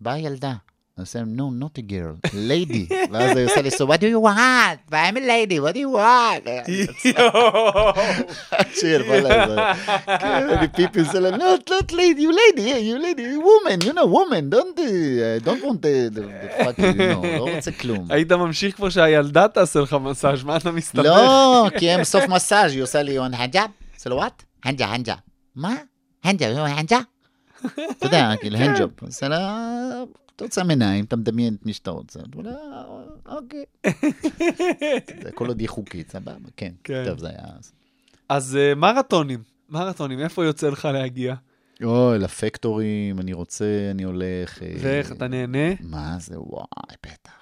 [0.00, 0.54] באה ילדה.
[0.97, 2.93] אני עושה, no, not a girl, lady.
[3.11, 4.93] ואז היא עושה לי, so what do you want?
[4.93, 6.47] I'm a lady, what do you want?
[8.73, 9.55] שיר, וואלה, זה...
[10.05, 13.81] כן, אני פיפי עושה לה, not, not lady, you lady, yeah, you lady, you woman,
[13.81, 17.55] you know, woman, don't, uh, don't want the, the, the fuck you, you know, לא
[17.55, 18.05] רוצה כלום.
[18.09, 21.05] היית ממשיך כבר שהילדה תעשה לך מסאז', מה אתה מסתבך?
[21.05, 23.65] לא, כי הם סוף מסאז', היא עושה לי, you want הנג'ה?
[23.95, 24.43] עושה לו, what?
[24.65, 25.15] הנג'ה, הנג'ה.
[25.55, 25.75] מה?
[26.23, 26.99] הנג'ה, you want הנג'ה?
[27.66, 29.02] אתה יודע, כאילו, handjob.
[29.02, 30.02] עושה לה,
[30.36, 32.20] אתה רוצה עיניים, אתה מדמיין את מי שאתה רוצה.
[32.20, 33.64] אתה אומר, "אה, אוקיי.
[35.24, 36.72] זה כל עוד היא חוקית, סבבה, כן.
[36.84, 37.04] כן.
[37.06, 37.38] טוב, זה היה...
[37.58, 37.72] אז.
[38.28, 41.34] אז אה, מרתונים, מרתונים, איפה יוצא לך להגיע?
[41.84, 44.62] אוי, לפקטורים, אני רוצה, אני הולך.
[44.62, 45.68] אה, ואיך, אתה נהנה?
[45.80, 46.64] מה זה, וואי,
[47.06, 47.32] בטח.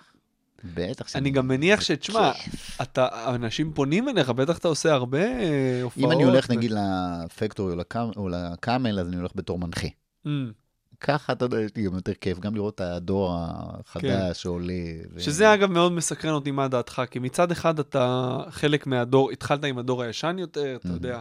[0.75, 1.21] בטח שאני...
[1.23, 2.33] אני גם מניח שתשמע,
[3.29, 5.23] אנשים פונים אליך, בטח אתה עושה הרבה
[5.83, 6.05] הופעות.
[6.05, 7.75] אם אני הולך נגיד לפקטורי
[8.17, 9.89] או לקאמל, אז אני הולך בתור מנחה.
[10.27, 10.31] Mm.
[11.01, 14.73] ככה, אתה יודע, יש לי גם יותר כיף, גם לראות את הדור החדש שעולה.
[15.15, 19.65] ו- שזה אגב מאוד מסקרן אותי מה דעתך, כי מצד אחד אתה חלק מהדור, התחלת
[19.65, 20.93] עם הדור הישן יותר, אתה Mhm.
[20.93, 21.21] יודע.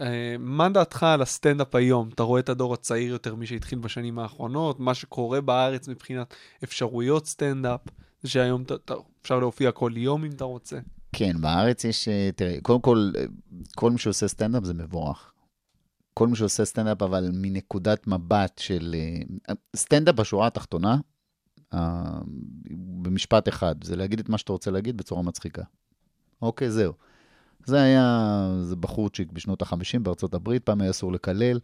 [0.00, 2.08] אה, מה דעתך על הסטנדאפ היום?
[2.14, 7.26] אתה רואה את הדור הצעיר יותר, מי שהתחיל בשנים האחרונות, מה שקורה בארץ מבחינת אפשרויות
[7.26, 7.80] סטנדאפ,
[8.22, 10.78] זה שהיום אתה- אתה- אפשר להופיע כל יום אם אתה רוצה.
[11.12, 13.24] כן, בארץ יש, אה, תראה, קודם כל, אה,
[13.76, 15.31] כל מי שעושה סטנדאפ זה מבורך.
[16.14, 18.94] כל מי שעושה סטנדאפ, אבל מנקודת מבט של...
[19.48, 20.96] אה, סטנדאפ בשורה התחתונה,
[21.74, 22.18] אה,
[23.02, 25.62] במשפט אחד, זה להגיד את מה שאתה רוצה להגיד בצורה מצחיקה.
[26.42, 26.92] אוקיי, זהו.
[27.66, 31.58] זה היה, זה בחורצ'יק בשנות ה-50 בארצות הברית, פעם היה אסור לקלל.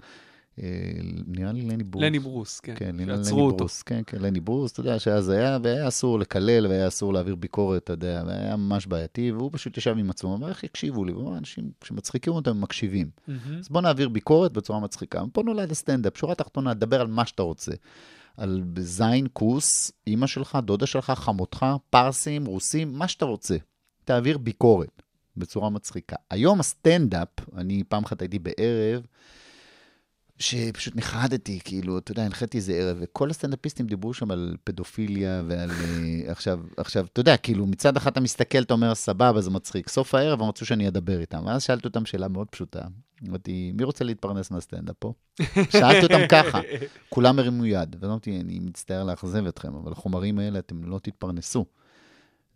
[0.62, 2.04] אה, נראה לי לני ברוס.
[2.04, 3.56] לני ברוס, כן, כן, לני שעצרו אותו.
[3.56, 7.34] ברוס, כן, כן, לני ברוס, אתה יודע שאז היה, והיה אסור לקלל, והיה אסור להעביר
[7.34, 11.12] ביקורת, אתה יודע, והיה ממש בעייתי, והוא פשוט ישב עם עצמו, אמר, איך יקשיבו לי?
[11.12, 13.11] הוא אמר, אנשים שמצחיקים אותם, הם מקשיבים.
[13.28, 13.59] מהמם.
[13.59, 15.22] אז בוא נעביר ביקורת בצורה מצחיקה.
[15.32, 17.72] פה נולד הסטנדאפ, שורה תחתונה, דבר על מה שאתה רוצה.
[18.36, 23.56] על זין, כוס, אימא שלך, דודה שלך, חמותך, פרסים, רוסים, מה שאתה רוצה.
[24.04, 25.02] תעביר ביקורת
[25.36, 26.16] בצורה מצחיקה.
[26.30, 29.06] היום הסטנדאפ, אני פעם אחת הייתי בערב,
[30.39, 35.70] שפשוט נחרדתי, כאילו, אתה יודע, הנחיתי איזה ערב, וכל הסטנדאפיסטים דיברו שם על פדופיליה ועל...
[35.70, 39.89] אה, עכשיו, עכשיו, אתה יודע, כאילו, מצד אחד אתה מסתכל, אתה אומר, סבבה, זה מצחיק.
[39.89, 42.82] סוף הערב הם רצו שאני אדבר איתם, ואז שאלתי אותם שאלה מאוד פשוטה.
[43.28, 45.12] אמרתי, מי רוצה להתפרנס מהסטנדאפ פה?
[45.72, 46.61] שאלתי אותם ככה,
[47.09, 51.64] כולם הרימו יד, ואמרתי, אני מצטער לאכזב אתכם, אבל החומרים האלה, אתם לא תתפרנסו.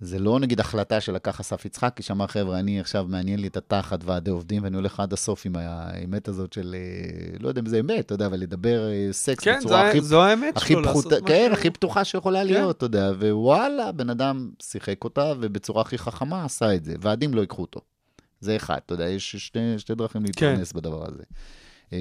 [0.05, 4.05] זה לא נגיד החלטה שלקח אסף יצחקי, שאמר, חבר'ה, אני עכשיו מעניין לי את התחת
[4.05, 7.81] ועדי עובדים, ואני הולך עד הסוף עם האמת הזאת של, אה, לא יודע אם זה
[7.81, 10.81] אמת, אתה יודע, אבל לדבר אה, סקס כן, בצורה זו- הכי, זו האמת הכי שלו,
[10.81, 12.47] לעשות פחותה, מה כן, הכי פתוחה שיכולה כן.
[12.47, 17.35] להיות, אתה יודע, ווואלה, בן אדם שיחק אותה, ובצורה הכי חכמה עשה את זה, ועדים
[17.35, 17.81] לא ייקחו אותו.
[18.41, 21.23] זה אחד, אתה יודע, יש שתי, שתי דרכים להתפרנס בדבר הזה.
[21.93, 21.99] אה,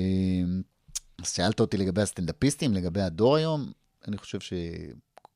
[1.24, 3.72] אז שאלת אותי לגבי הסטנדאפיסטים, לגבי הדור היום,
[4.08, 4.40] אני חושב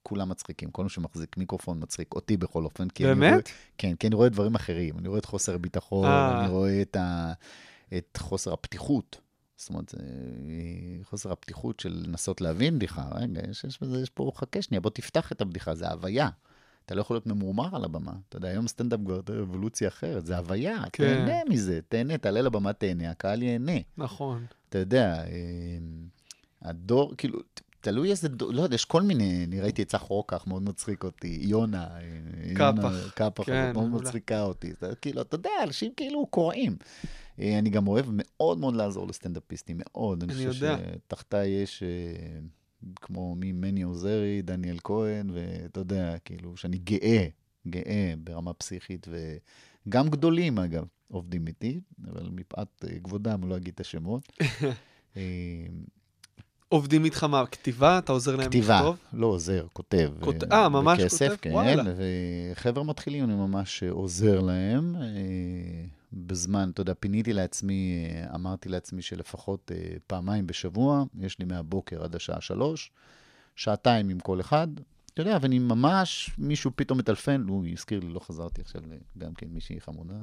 [0.06, 2.90] שכולם מצחיקים, כל מי שמחזיק מיקרופון מצחיק, אותי בכל אופן.
[2.90, 3.32] כי אני באמת?
[3.32, 3.42] רואה,
[3.78, 6.42] כן, כי אני רואה דברים אחרים, אני רואה את חוסר הביטחון, אה.
[6.42, 7.34] אני רואה את, ה,
[7.98, 9.22] את חוסר הפתיחות.
[9.58, 9.94] זאת אומרת,
[11.04, 13.10] חוסר הפתיחות של לנסות להבין בדיחה.
[13.16, 16.30] רגע, יש, יש, בזה, יש פה, חכה שנייה, בוא תפתח את הבדיחה, זה הוויה.
[16.86, 18.14] אתה לא יכול להיות ממורמר על הבמה.
[18.30, 21.04] אתה יודע, היום סטנדאפ כבר אבולוציה אחרת, זה הוויה, כן.
[21.04, 23.80] תהנה מזה, תהנה, תעלה לבמה, תהנה, הקהל ייהנה.
[23.98, 24.46] נכון.
[24.70, 25.78] אתה יודע, אה,
[26.62, 27.40] הדור, כאילו,
[27.86, 31.38] תלוי איזה לא יודע, יש כל מיני, אני ראיתי את צח רוקח, מאוד מצחיק אותי,
[31.42, 31.88] יונה,
[32.56, 33.12] קפח.
[33.16, 33.92] קפח, כן, מאוד.
[34.02, 34.72] מצחיקה אותי.
[35.02, 36.78] כאילו, אתה יודע, אנשים כאילו קוראים.
[37.40, 40.24] אה, אני גם אוהב מאוד מאוד לעזור לסטנדאפיסטים, מאוד.
[40.24, 40.78] אני חושב יודע.
[41.08, 42.40] שתחתיי יש, אה,
[42.96, 47.28] כמו ממני עוזרי, דניאל כהן, ואתה יודע, כאילו, שאני גאה,
[47.68, 49.08] גאה ברמה פסיכית,
[49.88, 54.32] וגם גדולים, אגב, עובדים איתי, אבל מפאת אה, כבודם, לא אגיד את השמות.
[56.74, 57.46] אה, עובדים איתך מה?
[57.46, 57.98] כתיבה?
[57.98, 58.98] אתה עוזר להם כתיבה, לכתוב?
[59.14, 60.12] לא עוזר, כותב.
[60.20, 61.36] כות- אה, אה, ממש בכסף, כותב?
[61.42, 61.84] כן, וואלה.
[62.52, 64.96] וחבר'ה מתחילים, אני ממש עוזר להם.
[64.96, 65.02] אה,
[66.14, 72.04] בזמן, אתה יודע, פיניתי לעצמי, אה, אמרתי לעצמי שלפחות אה, פעמיים בשבוע, יש לי מהבוקר
[72.04, 72.92] עד השעה שלוש,
[73.56, 74.68] שעתיים עם כל אחד.
[75.14, 78.82] אתה יודע, ואני ממש, מישהו פתאום מטלפן, הוא הזכיר לי, לא חזרתי עכשיו,
[79.18, 80.14] גם כן מישהי חמודה.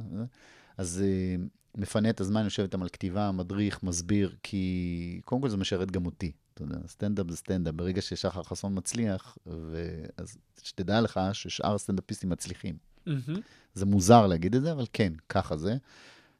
[0.82, 1.36] אז אה,
[1.76, 6.06] מפנה את הזמן, יושב איתם על כתיבה, מדריך, מסביר, כי קודם כל זה משרת גם
[6.06, 6.32] אותי.
[6.54, 7.74] אתה יודע, סטנדאפ זה סטנדאפ.
[7.74, 10.02] ברגע ששחר חסון מצליח, ו...
[10.16, 12.76] אז שתדע לך ששאר הסטנדאפיסטים מצליחים.
[13.06, 13.40] מהמם.
[13.74, 15.76] זה מוזר להגיד את זה, אבל כן, ככה זה.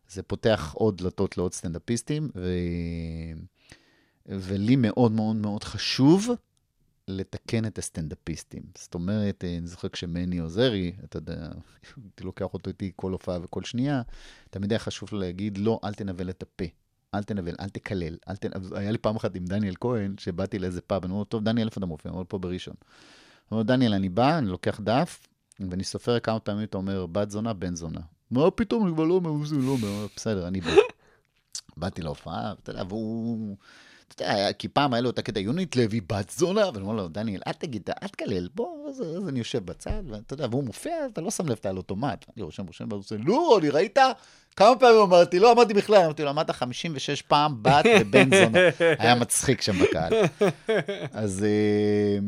[0.09, 2.49] זה פותח עוד דלתות לעוד סטנדאפיסטים, ו...
[4.27, 6.31] ולי מאוד מאוד מאוד חשוב
[7.09, 8.63] לתקן את הסטנדאפיסטים.
[8.79, 11.49] זאת אומרת, אני זוכר כשמני עוזרי, אתה יודע,
[11.97, 14.03] הייתי לוקח אותו איתי כל הופעה וכל שנייה,
[14.51, 16.65] תמיד היה חשוב לו להגיד, לא, אל תנבל את הפה.
[17.15, 18.47] אל תנבל, אל תקלל, אל ת...
[18.75, 21.79] היה לי פעם אחת עם דניאל כהן, שבאתי לאיזה פאב, אני אומר טוב, דניאל, איפה
[21.79, 22.11] אתה מופיע?
[22.11, 22.75] הוא אומר, פה בראשון.
[23.49, 25.29] הוא אומר, דניאל, אני בא, אני לוקח דף,
[25.61, 28.01] ואני סופר כמה פעמים אתה אומר, בת זונה, בן זונה.
[28.31, 29.77] מה פתאום, אני כבר לא אומר, לא
[30.17, 30.71] בסדר, אני בא.
[31.77, 33.57] באתי להופעה, אתה יודע, והוא...
[34.09, 37.09] אתה יודע, כי פעם היה לו את הקטע, יונית לוי, בת זונה, ואני אומר לו,
[37.09, 41.07] דניאל, אל תגיד, אל תקלל, בוא, אז, אז אני יושב בצד, ואתה יודע, והוא מופיע,
[41.07, 42.25] אתה לא שם לב, אתה על אוטומט.
[42.37, 43.99] אני רושם, רושם, ואז הוא עושה, לא, אני ראית?
[44.57, 48.59] כמה פעמים אמרתי, לא אמרתי בכלל, אמרתי לו, אמרת 56 פעם בת ובן זונה.
[48.99, 50.13] היה מצחיק שם בקהל.
[51.13, 52.19] אז אה,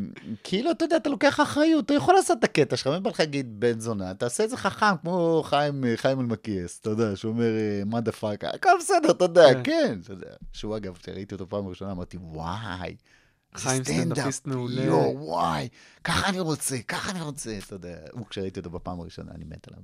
[0.45, 3.21] כאילו, אתה יודע, אתה לוקח אחריות, אתה יכול לעשות את הקטע שלך, אם בא לך
[3.21, 7.51] להגיד בן זונה, תעשה את זה חכם, כמו חיים, אה, חיים אלמקייס, אתה יודע, שאומר,
[7.87, 9.63] מה the fuck, הכל בסדר, אתה יודע, כן.
[9.63, 10.31] כן, אתה יודע.
[10.53, 12.97] שהוא אגב, כשראיתי אותו פעם ראשונה, אמרתי, וואי.
[13.57, 14.83] חיים סטנדאפ, סטנדאפיסט מעולה.
[14.83, 15.69] יואו, וואי,
[16.05, 17.97] ככה אני רוצה, ככה אני רוצה, אתה יודע.
[18.13, 19.83] הוא, כשראיתי אותו בפעם הראשונה, אני מת עליו.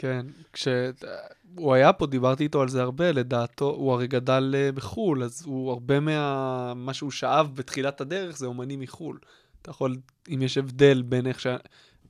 [0.00, 5.24] כן, כשהוא היה פה, דיברתי איתו על זה הרבה, לדעתו, הוא הרי גדל אה, בחו"ל,
[5.24, 6.74] אז הוא הרבה מה...
[6.74, 9.18] מה שהוא שאב בתחילת הדרך זה אומנים מחו"ל.
[9.62, 9.96] אתה יכול,
[10.34, 11.46] אם יש הבדל בין איך ש...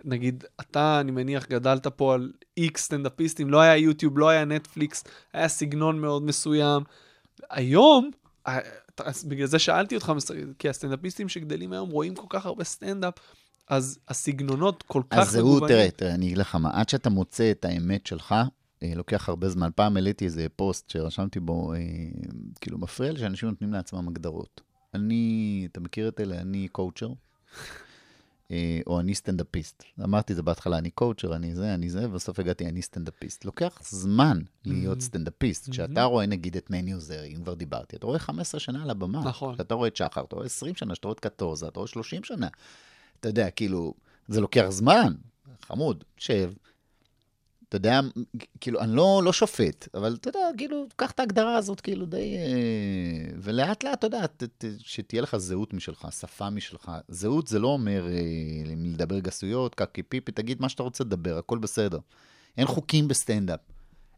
[0.05, 5.05] נגיד, אתה, אני מניח, גדלת פה על איקס סטנדאפיסטים, לא היה יוטיוב, לא היה נטפליקס,
[5.33, 6.83] היה סגנון מאוד מסוים.
[7.51, 8.11] היום,
[8.47, 8.59] אה,
[9.29, 10.13] בגלל זה שאלתי אותך,
[10.59, 13.15] כי הסטנדאפיסטים שגדלים היום רואים כל כך הרבה סטנדאפ,
[13.71, 17.51] אז הסגנונות כל כך אז זהו, תראה, תראה, אני אגיד לך מה, עד שאתה מוצא
[17.51, 18.35] את האמת שלך,
[18.83, 19.71] אה, לוקח הרבה זמן.
[19.75, 21.79] פעם העליתי איזה פוסט שרשמתי בו, אה,
[22.61, 24.61] כאילו, מפריע לי שאנשים נותנים לעצמם הגדרות.
[24.95, 26.41] אני, אתה מכיר את אלה?
[26.41, 27.09] אני coacher,
[28.51, 29.85] אה, או אני סטנדאפיסט.
[30.05, 33.45] אמרתי את זה בהתחלה, אני coacher, אני זה, אני זה, ובסוף הגעתי, אני סטנדאפיסט.
[33.45, 35.03] לוקח זמן להיות Mhm.
[35.03, 35.71] סטנדאפיסט.
[35.71, 39.25] כשאתה רואה, נגיד, את מני עוזרי, אם כבר דיברתי, אתה רואה 15 שנה על הבמה.
[39.25, 39.55] נכון.
[39.55, 42.25] כשאתה רואה את שחר, אתה רואה 20 שנה, כשאתה רואה את קטורזה, אתה רואה 30
[42.25, 42.49] שנה.
[43.21, 43.95] אתה יודע, כאילו,
[44.29, 45.13] זה לוקח זמן,
[45.63, 46.53] חמוד, שב.
[47.69, 48.01] אתה יודע,
[48.61, 52.37] כאילו, אני לא, לא שופט, אבל אתה יודע, כאילו, קח את ההגדרה הזאת, כאילו, די...
[52.37, 56.93] אה, ולאט לאט, אתה יודע, ת, ת, שתהיה לך זהות משלך, שפה משלך.
[57.09, 61.59] זהות זה לא אומר אה, לדבר גסויות, קקי פיפי, תגיד מה שאתה רוצה לדבר, הכל
[61.59, 61.99] בסדר.
[62.57, 63.61] אין חוקים בסטנדאפ.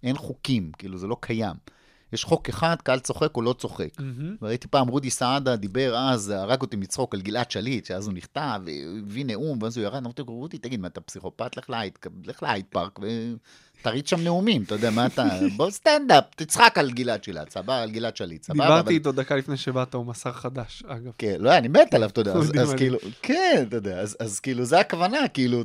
[0.02, 1.56] אין חוקים, כאילו, זה לא קיים.
[2.12, 3.88] יש חוק אחד, קהל צוחק או לא צוחק.
[3.98, 4.36] מהמם.
[4.42, 8.60] וראיתי פעם, רודי סעדה דיבר אז, הרג אותי מצחוק על גלעד שליט, שאז הוא נכתב,
[8.64, 11.56] והביא נאום, ואז הוא ירד, אמרתי לו, רודי, תגיד, מה, אתה פסיכופת?
[11.56, 11.92] לך להייד,
[12.26, 12.64] לך להייד
[13.82, 15.24] ותריץ שם נאומים, אתה יודע, מה אתה,
[15.56, 18.64] בוא סטנדאפ, תצחק על גלעד שליט, סבבה, על גלעד שליט, סבבה.
[18.64, 21.12] דיברתי איתו דקה לפני שבאת, הוא מסר חדש, אגב.
[21.18, 22.74] כן, לא, אני מת עליו, אתה יודע, אז.
[22.78, 25.62] כאילו, כן, אתה יודע, אז, כאילו, זה הכוונה, כאילו,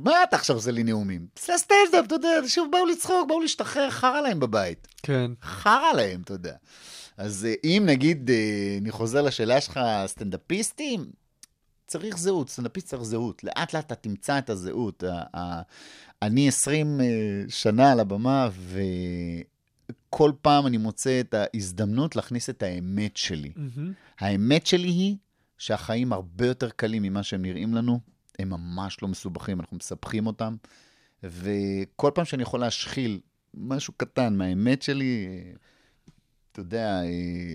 [0.00, 1.26] מה אתה עכשיו עושה לי נאומים?
[1.44, 4.88] זה סטנדאפ, אתה יודע, אנשים באו לצחוק, באו להשתחרר, חרא להם בבית.
[5.02, 5.30] כן.
[5.42, 6.54] חרא להם, אתה יודע.
[7.16, 11.06] אז אה, אם נגיד, אה, אני חוזר לשאלה שלך, סטנדאפיסטים,
[11.88, 13.44] צריך זהות, סטנדאפיסט צריך זהות.
[13.44, 15.04] לאט לאט אתה תמצא את הזהות.
[16.22, 17.06] אני 20 אה,
[17.48, 18.48] שנה על הבמה,
[20.10, 23.52] וכל פעם אני מוצא את ההזדמנות להכניס את האמת שלי.
[23.56, 23.92] מהמם.
[24.18, 25.16] האמת שלי היא
[25.58, 28.00] שהחיים הרבה יותר קלים ממה שהם נראים לנו.
[28.38, 30.56] הם ממש לא מסובכים, אנחנו מסבכים אותם.
[31.22, 33.20] וכל פעם שאני יכול להשחיל
[33.54, 35.28] משהו קטן מהאמת שלי,
[36.52, 37.54] אתה יודע, אה,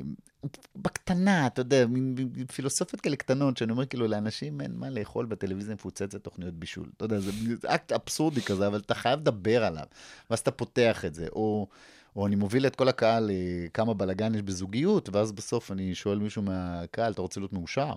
[0.75, 2.15] בקטנה, אתה יודע, מין
[2.53, 6.89] פילוסופיות כאלה קטנות, שאני אומר כאילו, לאנשים אין מה לאכול בטלוויזיה מפוצצת תוכניות בישול.
[6.97, 7.31] אתה יודע, זה
[7.65, 9.85] אקט אבסורדי כזה, אבל אתה חייב לדבר עליו,
[10.29, 11.27] ואז אתה פותח את זה.
[11.31, 11.67] או,
[12.15, 16.19] או אני מוביל את כל הקהל, אה, כמה בלאגן יש בזוגיות, ואז בסוף אני שואל
[16.19, 17.93] מישהו מהקהל, אתה רוצה להיות מאושר?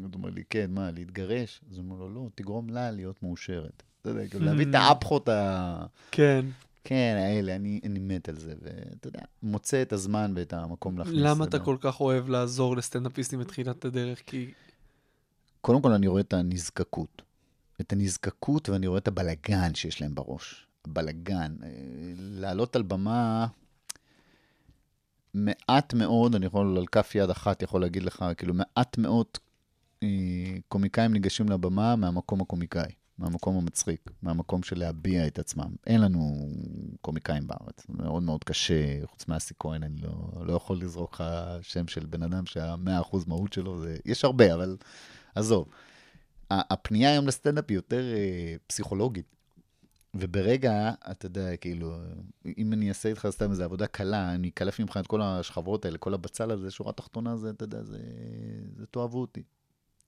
[0.00, 1.60] הוא אומר לי, כן, מה, להתגרש?
[1.70, 3.82] אז הוא אומר לו, לא, תגרום לה להיות מאושרת.
[4.00, 5.84] אתה יודע, כאילו, להביא את האפחות ה...
[6.10, 6.46] כן.
[6.84, 11.16] כן, האלה, אני, אני מת על זה, ואתה יודע, מוצא את הזמן ואת המקום להכניס.
[11.18, 11.58] למה אתה.
[11.58, 14.22] כל כך אוהב לעזור לסטנדאפיסטים בתחילת הדרך?
[14.26, 14.50] כי...
[15.60, 17.22] קודם כל, אני רואה את הנזקקות.
[17.80, 20.66] את הנזקקות, ואני רואה את הבלגן שיש להם בראש.
[20.84, 21.56] הבלגן.
[21.62, 21.68] אה,
[22.16, 23.46] לעלות על במה,
[25.34, 29.26] מעט מאוד, אני יכול על כף יד אחת יכול להגיד לך, כאילו, מעט מאוד
[30.02, 30.08] אה,
[30.68, 32.92] קומיקאים ניגשים לבמה מהמקום הקומיקאי,
[33.22, 35.70] מהמקום המצחיק, מהמקום של להביע את עצמם.
[35.86, 36.50] אין לנו
[37.00, 41.24] קומיקאים בארץ, מאוד מאוד קשה, חוץ מאסי כהן, אני לא, לא יכול לזרוק לך
[41.62, 44.76] שם של בן אדם שהמאה אחוז מהות שלו, זה, יש הרבה, אבל
[45.34, 45.68] עזוב.
[46.50, 49.26] הפנייה היום לסטנדאפ היא יותר אה, פסיכולוגית.
[50.14, 51.96] וברגע, אתה יודע, כאילו,
[52.58, 55.98] אם אני אעשה איתך סתם איזו עבודה קלה, אני אקלף ממך את כל השכבות האלה,
[55.98, 57.98] כל הבצל הזה, שורה תחתונה, זה, אתה יודע, זה,
[58.76, 59.42] זה תאהבו אותי.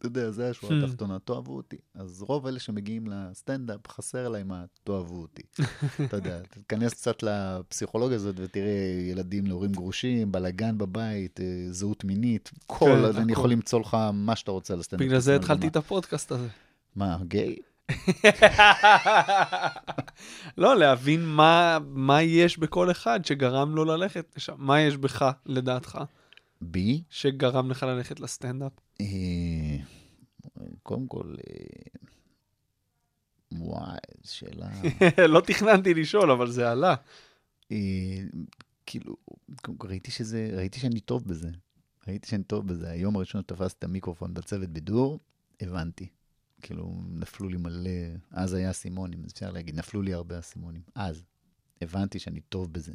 [0.07, 0.84] אתה יודע, זה השורה Hmm.
[0.84, 1.76] התחתונה, תאהבו אותי.
[1.94, 5.42] אז רוב אלה שמגיעים לסטנדאפ, חסר להם התאהבו אותי.
[6.05, 8.72] אתה יודע, תיכנס קצת לפסיכולוגיה הזאת ותראה
[9.11, 13.32] ילדים להורים גרושים, בלאגן בבית, אה, זהות מינית, כל, כן, אז אני הכל.
[13.32, 15.07] יכול למצוא לך מה שאתה רוצה על הסטנדאפ.
[15.07, 15.66] בגלל זה התחלתי.
[15.66, 16.48] את הפודקאסט הזה.
[16.96, 17.57] מה, גיי?
[20.59, 24.55] לא, להבין מה, מה יש בכל אחד שגרם לו ללכת לשם.
[24.59, 25.98] מה יש בך, לדעתך,
[26.61, 27.02] בי?
[27.11, 28.72] שגרם לך ללכת לסטנדאפ?
[30.82, 32.01] קודם כל, אה,
[33.53, 34.70] וואי, זו שאלה...
[35.34, 36.95] לא תכננתי לשאול, אבל זה עלה.
[37.72, 37.76] אה,
[38.86, 39.16] כאילו,
[39.82, 41.51] ראיתי שזה, ראיתי שאני טוב בזה.
[42.09, 42.90] ראיתי שאני טוב בזה.
[42.90, 45.20] היום הראשון שתפסתי את המיקרופון בצוות בידור,
[45.61, 46.09] הבנתי.
[46.62, 47.90] כאילו, נפלו לי מלא,
[48.30, 50.82] אז היה אסימונים, אפשר להגיד, נפלו לי הרבה אסימונים.
[50.95, 51.24] אז,
[51.82, 52.92] הבנתי שאני טוב בזה.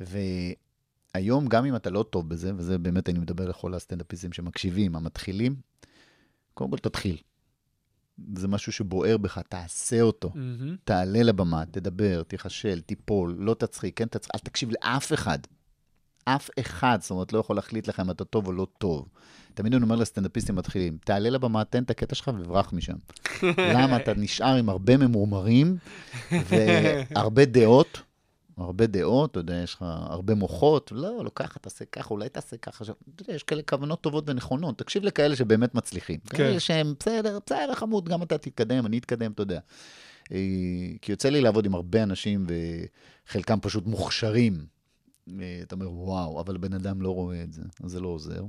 [0.00, 5.56] והיום, גם אם אתה לא טוב בזה, וזה באמת, אני מדבר לכל הסטנדאפיסטים שמקשיבים, המתחילים,
[6.54, 7.16] קודם כל תתחיל.
[8.36, 10.30] זה משהו שבוער בך, תעשה אותו.
[10.34, 10.76] מהמם.
[10.84, 15.38] תעלה לבמה, תדבר, תיכשל, תיפול, לא תצחיק, כן תצחיק, אל תקשיב לאף אחד.
[16.24, 19.08] אף אחד, זאת אומרת, לא יכול להחליט לך אם אתה טוב או לא טוב.
[19.54, 22.96] תמיד אני אומר לסטנדאפיסטים מתחילים, תעלה לבמה, תן את הקטע שלך וברח משם.
[23.74, 23.96] למה?
[23.96, 25.76] אתה נשאר עם הרבה ממורמרים
[26.32, 28.02] והרבה דעות,
[28.56, 32.56] הרבה דעות, אתה יודע, יש לך הרבה מוחות, לא, לא ככה, תעשה ככה, אולי תעשה
[32.56, 32.84] ככה.
[32.84, 36.20] אתה יודע, יש כאלה כוונות טובות ונכונות, תקשיב לכאלה שבאמת מצליחים.
[36.20, 36.36] כן.
[36.36, 39.60] כאלה שהם, בסדר, בסדר, חמוד, גם אתה תתקדם, אני אתקדם, אתה יודע.
[40.32, 40.38] אה,
[41.02, 42.46] כי יוצא לי לעבוד עם הרבה אנשים,
[43.26, 44.66] וחלקם פשוט מוכשרים.
[45.40, 48.44] אה, אתה אומר, וואו, אבל בן אדם לא רואה את זה, אז זה לא עוזר.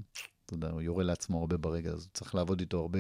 [0.45, 2.99] אתה יודע, הוא יורה לעצמו הרבה ברגע, אז צריך לעבוד איתו הרבה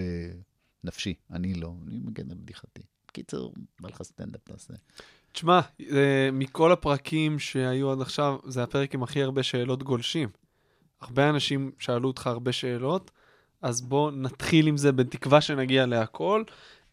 [0.83, 1.13] נפשי.
[1.31, 2.81] אני לא, אני מגן על בדיחתי.
[3.07, 4.73] בקיצור, בא לך סטנדאפ, תעשה.
[5.33, 10.29] תשמע, אה, מכל הפרקים שהיו עד עכשיו, זה הפרק עם הכי הרבה שאלות גולשים.
[11.01, 13.11] הרבה אנשים שאלו אותך הרבה שאלות,
[13.61, 16.43] אז בוא נתחיל עם זה בתקווה שנגיע להכל.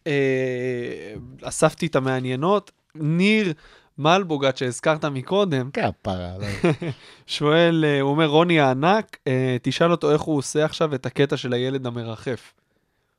[0.07, 1.13] אה,
[1.43, 2.71] אספתי את המעניינות.
[2.95, 3.53] ניר
[3.97, 6.71] מלבוגת שהזכרת מקודם, כפרה, לא.
[7.27, 9.17] שואל, אה, הוא אומר, רוני הענק,
[9.61, 12.53] תשאל אותו איך הוא עושה עכשיו את הקטע של הילד המרחף.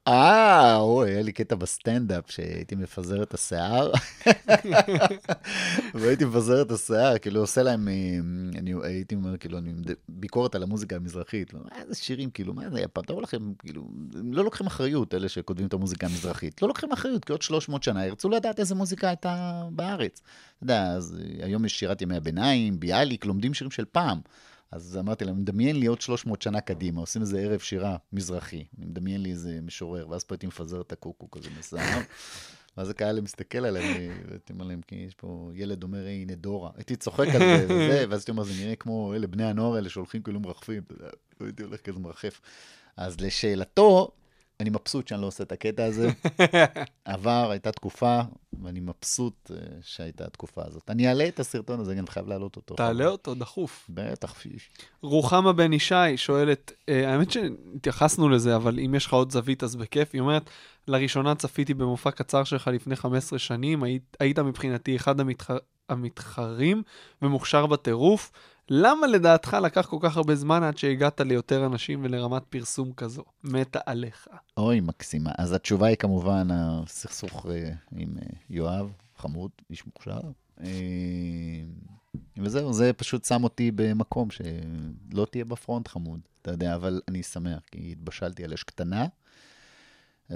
[0.09, 3.93] אה, אוי, היה לי קטע בסטנדאפ שהייתי מפזר את השיער.
[5.95, 7.95] והייתי מפזר את השיער, כאילו עושה להם, אה,
[8.59, 9.73] אני הייתי אומר, כאילו, אני
[10.09, 11.55] ביקורת על המוזיקה המזרחית.
[11.55, 12.85] מה איזה שירים, כאילו, מה זה?
[13.07, 16.63] תראו לכם, כאילו, הם לא לוקחים אחריות, אלה שכותבים את המוזיקה המזרחית.
[16.63, 20.21] לא לוקחים אחריות, כי עוד 300 שנה ירצו לדעת איזה מוזיקה הייתה בארץ.
[20.57, 24.21] אתה יודע, אז אה, היום יש שירת ימי הביניים, ביאליק, לומדים שירים של פעם.
[24.73, 28.87] אז אמרתי להם, מדמיין לי עוד 300 שנה קדימה, עושים איזה ערב שירה מזרחי, אני
[28.87, 32.01] מדמיין לי איזה משורר, ואז פה הייתי מפזר את הקוקו כזה מסער,
[32.77, 34.13] ואז הקהל מסתכל עליהם,
[34.51, 36.71] אומר להם, כי יש פה ילד אומר, "היי, הנה דורה.
[36.77, 39.89] הייתי צוחק על זה וזה, ואז הייתי אומר, זה נראה כמו אלה, בני הנוער האלה
[39.89, 41.11] שהולכים כאילו מרחפים, אתה יודע,
[41.41, 42.41] הייתי הולך כזה מרחף.
[42.97, 44.11] אז לשאלתו,
[44.63, 46.09] אני מבסוט שאני לא עושה את הקטע הזה.
[47.05, 48.21] עבר, הייתה תקופה,
[48.63, 50.91] ואני מבסוט אה, שהייתה התקופה הזאת.
[50.91, 52.75] אני אעלה את הסרטון הזה, גם חייב להעלות אותו.
[52.75, 53.87] תעלה אותו דחוף.
[53.89, 54.35] בטח.
[55.03, 59.77] רוחמה בן ישי שואלת, אה, האמת שהתייחסנו לזה, אבל אם יש לך עוד זווית אז
[59.77, 60.11] בכיף.
[60.13, 60.51] היא אומרת,
[60.89, 65.51] לראשונה צפיתי במופע קצר שלך לפני 15 שנים, היית, היית מבחינתי אחד המתח...
[65.89, 66.83] המתחרים
[67.23, 68.33] ומוכשר בטירוף.
[68.71, 73.23] למה לדעתך לקח כל כך הרבה זמן עד שהגעת ליותר אנשים ולרמת פרסום כזו?
[73.45, 74.29] מתה עליך.
[74.57, 75.31] אוי, מקסימה.
[75.39, 80.21] אז התשובה היא כמובן הסכסוך אה, עם אה, יואב, חמוד, איש מוכשר.
[80.61, 80.69] אה,
[82.37, 87.61] וזהו, זה פשוט שם אותי במקום שלא תהיה בפרונט חמוד, אתה יודע, אבל אני שמח,
[87.71, 89.07] כי התבשלתי על אש קטנה,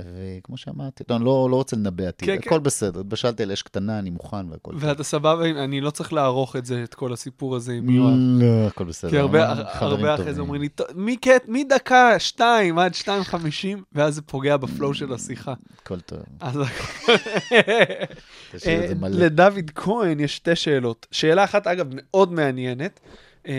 [0.04, 2.62] וכמו שאמרתי, לא, אני לא, לא רוצה לנבא עתיד, כן, הכל כן.
[2.62, 4.72] בסדר, התבשלתי על אש קטנה, אני מוכן והכל.
[4.76, 8.14] ואתה סבבה, אני לא צריך לערוך את זה, את כל הסיפור הזה עם יואב.
[8.16, 9.10] לא, הכל בסדר.
[9.10, 10.40] כי הרבה, חברים הרבה אחרי זה.
[10.40, 15.54] אומרים לי, "טוב, מקט, מדקה 2 עד 2.50, ואז זה פוגע בפלואו של השיחה.
[15.82, 16.58] הכל טוב, אז
[18.52, 19.26] תשאיר את זה אה, מלא.
[19.26, 21.06] לדוד כהן יש שתי שאלות.
[21.10, 23.00] שאלה אחת, אגב, מאוד מעניינת.
[23.48, 23.54] אה,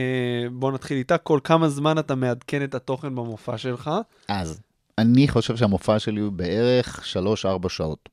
[0.51, 1.17] בוא נתחיל איתה.
[1.17, 3.91] כל כמה זמן אתה מעדכן את התוכן במופע שלך?
[4.27, 4.59] אז,
[4.97, 7.05] אני חושב שהמופע שלי הוא בערך
[7.65, 8.09] 3-4 שעות.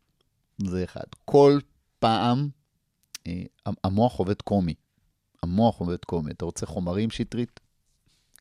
[0.58, 1.04] זה אחד.
[1.24, 1.58] כל
[1.98, 2.48] פעם
[3.26, 3.42] אה,
[3.84, 4.74] המוח עובד קומי.
[5.42, 6.30] המוח עובד קומי.
[6.30, 7.60] אתה רוצה חומרים שטרית?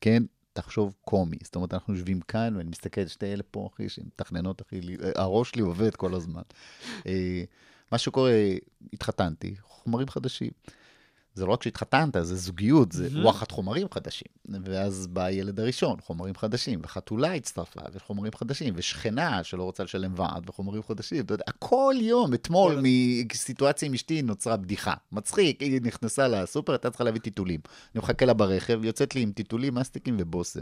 [0.00, 0.22] כן?
[0.52, 1.36] תחשוב קומי.
[1.42, 5.50] זאת אומרת, אנחנו יושבים כאן ואני מסתכל, שתי אלה פה, אחי, שמתכננות, אחי, לי- הראש
[5.50, 6.42] שלי עובד כל הזמן.
[7.06, 7.42] אה,
[7.92, 8.32] מה שקורה,
[8.92, 10.50] התחתנתי, חומרים חדשים.
[11.34, 13.24] זה לא רק שהתחתנת, זה זוגיות, זה מהמם.
[13.24, 14.28] וואחד חומרים חדשים.
[14.64, 20.48] ואז בא הילד הראשון, חומרים חדשים, וחתולה הצטרפה, וחומרים חדשים, ושכנה שלא רוצה לשלם ועד,
[20.48, 21.24] וחומרים חדשים.
[21.24, 22.80] אתה יודע, כל יום, אתמול,
[23.32, 24.94] מסיטואציה עם אשתי נוצרה בדיחה.
[25.12, 27.60] מצחיק, היא נכנסה לסופר, הייתה צריכה להביא טיטולים.
[27.94, 30.60] אני מחכה לה ברכב, יוצאת לי עם טיטולים, מסטיקים ובושם.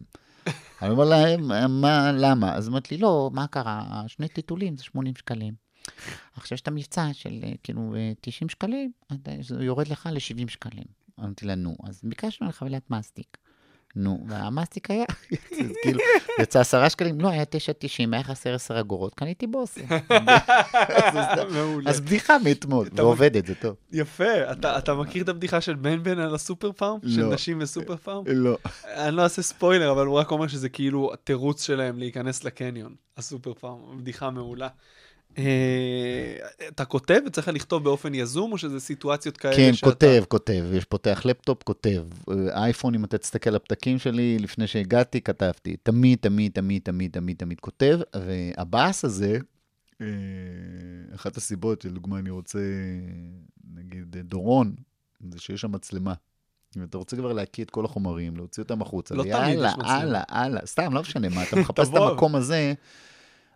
[0.82, 1.36] אני אומר לה,
[1.68, 2.54] מה, למה?
[2.54, 4.02] אז אמרת לי, לא, מה קרה?
[4.06, 5.61] שני טיטולים זה 80 שקלים.
[6.36, 10.48] עכשיו יש את המבצע של אה, כאילו אה, 90 שקלים, אתה- זה יורד לך ל-70
[10.50, 10.84] שקלים.
[11.20, 13.36] אמרתי לה, נו, אז ביקשנו על חבילת מסטיק.
[13.96, 16.00] נו, והמסטיק היה, אז כאילו,
[16.40, 17.46] יצא עשרה שקלים, לא, היה 9.90,
[18.12, 19.46] היה חסר 10 אגורות, קניתי.
[21.52, 21.90] מעולה.
[21.90, 23.76] אז בדיחה מאתמול, ועובדת, זה טוב.
[23.92, 24.52] יפה.
[24.78, 26.98] אתה מכיר את הבדיחה של בן בן על הסופר פארם?
[27.08, 27.34] של לא.
[27.34, 28.24] נשים בסופר פארם?
[28.26, 28.58] לא.
[28.86, 33.54] אני לא אעשה ספוילר, אבל הוא רק אומר שזה כאילו התירוץ שלהם להיכנס לקניון, הסופר
[33.54, 33.98] פארם.
[33.98, 34.68] בדיחה מעולה.
[35.38, 36.36] אה,
[36.68, 39.86] אתה כותב וצריך לכתוב באופן יזום, או שזה סיטואציות כאלה כן, שאתה...
[39.86, 40.64] כותב, כותב.
[40.72, 42.04] יש פותח לפטופ, כותב.
[42.30, 45.76] אה, אייפון, אם אתה תסתכל על הפתקים שלי, לפני שהגעתי, כתבתי.
[45.82, 48.00] תמיד, תמיד, תמיד, תמיד, תמיד, תמיד כותב.
[48.14, 49.38] והבאס הזה,
[50.00, 50.06] אה,
[51.14, 52.58] אחת הסיבות שלדוגמה אני רוצה,
[53.74, 54.74] נגיד, דורון,
[55.30, 56.14] זה שיש שם מצלמה.
[56.76, 59.94] אם אתה רוצה כבר להקיא את כל החומרים, להוציא אותם החוצה, לא ויאללה, מצלמה.
[59.94, 61.94] הלאה, הלאה, סתם, לא משנה מה, אתה מחפש את.
[61.94, 62.74] המקום הזה.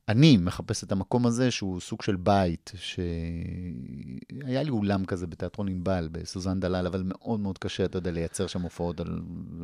[0.09, 6.09] אני מחפש את המקום הזה שהוא סוג של בית, שהיה לי אולם כזה בתיאטרון ענבל,
[6.13, 9.21] בסוזן דלל, אבל מאוד מאוד קשה, אתה יודע, לייצר שם הופעות על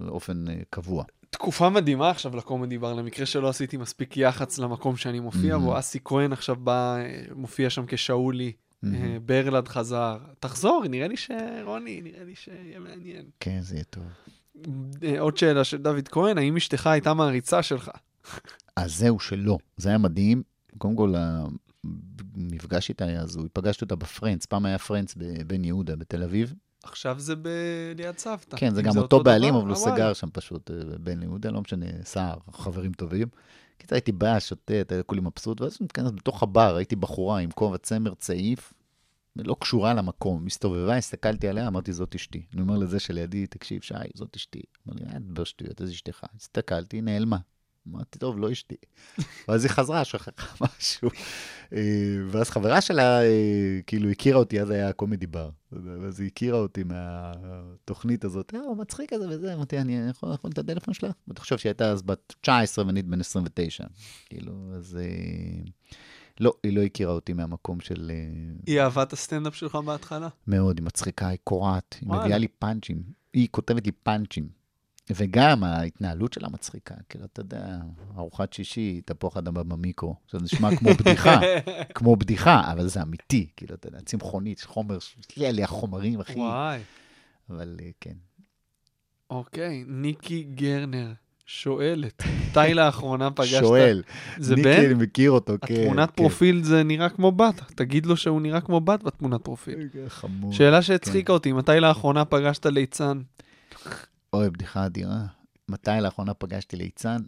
[0.09, 1.05] אופן אה, קבוע.
[1.31, 5.79] תקופה מדהימה עכשיו לקומדי בר, למקרה שלא עשיתי מספיק יח"צ למקום שאני מופיע בו.
[5.79, 8.53] אסי כהן עכשיו בא, אה, מופיע שם כשאולי,
[8.85, 10.19] אה, ברלד חזר.
[10.41, 13.25] תחזור, נראה לי שרוני, נראה לי שיהיה מעניין.
[13.41, 14.05] כן, זה יהיה טוב.
[15.19, 17.91] עוד שאלה של דוד כהן, האם אשתך הייתה מעריצה שלך?
[18.77, 20.43] אז זהו שלא, זה היה מדהים.
[20.79, 21.15] קודם כל,
[22.35, 23.49] המפגש איתה היה הזוי.
[23.53, 26.55] פגשתי אותה בפרנץ, פעם היה פרנץ בבן יהודה, בתל אביב.
[26.83, 28.57] עכשיו זה ב- ליד סבתא.
[28.57, 29.77] כן, זה גם אותו דבר, בעלים, אבל הוא.
[29.77, 33.29] סגר שם פשוט, אה, בן יהודה, לא משנה, סער, חברים טובים.
[33.79, 37.79] קיצר, הייתי בא, שותה, היה כולי מבסוט, ואז מתכנס בתוך הבר, הייתי בחורה עם כובע
[37.79, 38.73] צמר צעיף,
[39.37, 42.43] לא קשורה למקום, מסתובבה, הסתכלתי עליה, אמרתי, זאת אשתי.
[42.53, 44.61] אני אומר לזה שלידי, תקשיב, שי, זאת אשתי.
[44.89, 46.25] אמר לי, אל תדבר שטויות, איזה אשתך.
[46.37, 47.39] הסתכלתי, נעלמה.
[47.89, 48.75] אמרתי, טוב, לא אשתי.
[49.49, 50.31] ואז היא חזרה, שכחה
[50.79, 51.11] משהו.
[51.73, 55.51] אה, ואז חברה שלה, אה, כאילו, הכירה אותי, אז היה קומדי בר.
[55.73, 60.51] ואז היא הכירה אותי מהתוכנית הזאת, אה, הוא מצחיק כזה וזה, אמרתי, אני יכול יכול
[60.51, 61.13] את הטלפון שלך?
[61.29, 63.85] ואתה חושב שהיא הייתה אז בת 19 ואני בן 29.
[64.27, 64.99] כאילו, אז...
[65.01, 65.63] אה,
[66.41, 68.13] לא, היא לא הכירה אותי מהמקום של...
[68.67, 70.29] היא אהבה את הסטנדאפ שלך בהתחלה?
[70.47, 72.09] מאוד, היא מצחיקה, היא קורעת, היא.
[72.09, 73.03] מביאה לי פאנצ'ים.
[73.33, 74.62] היא כותבת לי פאנצ'ים.
[75.11, 77.79] וגם ההתנהלות שלה מצחיקה, כאילו, אתה יודע,
[78.17, 80.17] ארוחת שישי, תפוח אדמה במיקרו.
[80.31, 81.41] זה נשמע כמו בדיחה,
[81.95, 86.39] כמו בדיחה, אבל זה אמיתי, כאילו, אתה יודע, צמחונית, חומר, יש לי עליה חומרים, אחי.
[86.39, 86.81] וואי.
[87.51, 88.15] אבל אה, כן.
[89.31, 91.13] אוקיי, ניקי גרנר
[91.47, 93.61] שואלת, מתי לאחרונה פגשת...
[93.61, 94.03] שואל,
[94.39, 94.85] זה ניקי, בן?
[94.85, 95.75] אני מכיר אותו, כן.
[95.75, 96.17] התמונת כן.
[96.17, 99.89] פרופיל זה נראה כמו בת, תגיד לו שהוא נראה כמו בת בתמונת פרופיל.
[100.09, 100.53] חמור.
[100.53, 103.21] שאלה שהצחיקה אותי, מתי לאחרונה פגשת ליצן?
[104.33, 105.27] אוי, בדיחה אדירה.
[105.69, 107.23] מתי לאחרונה פגשתי ליצן?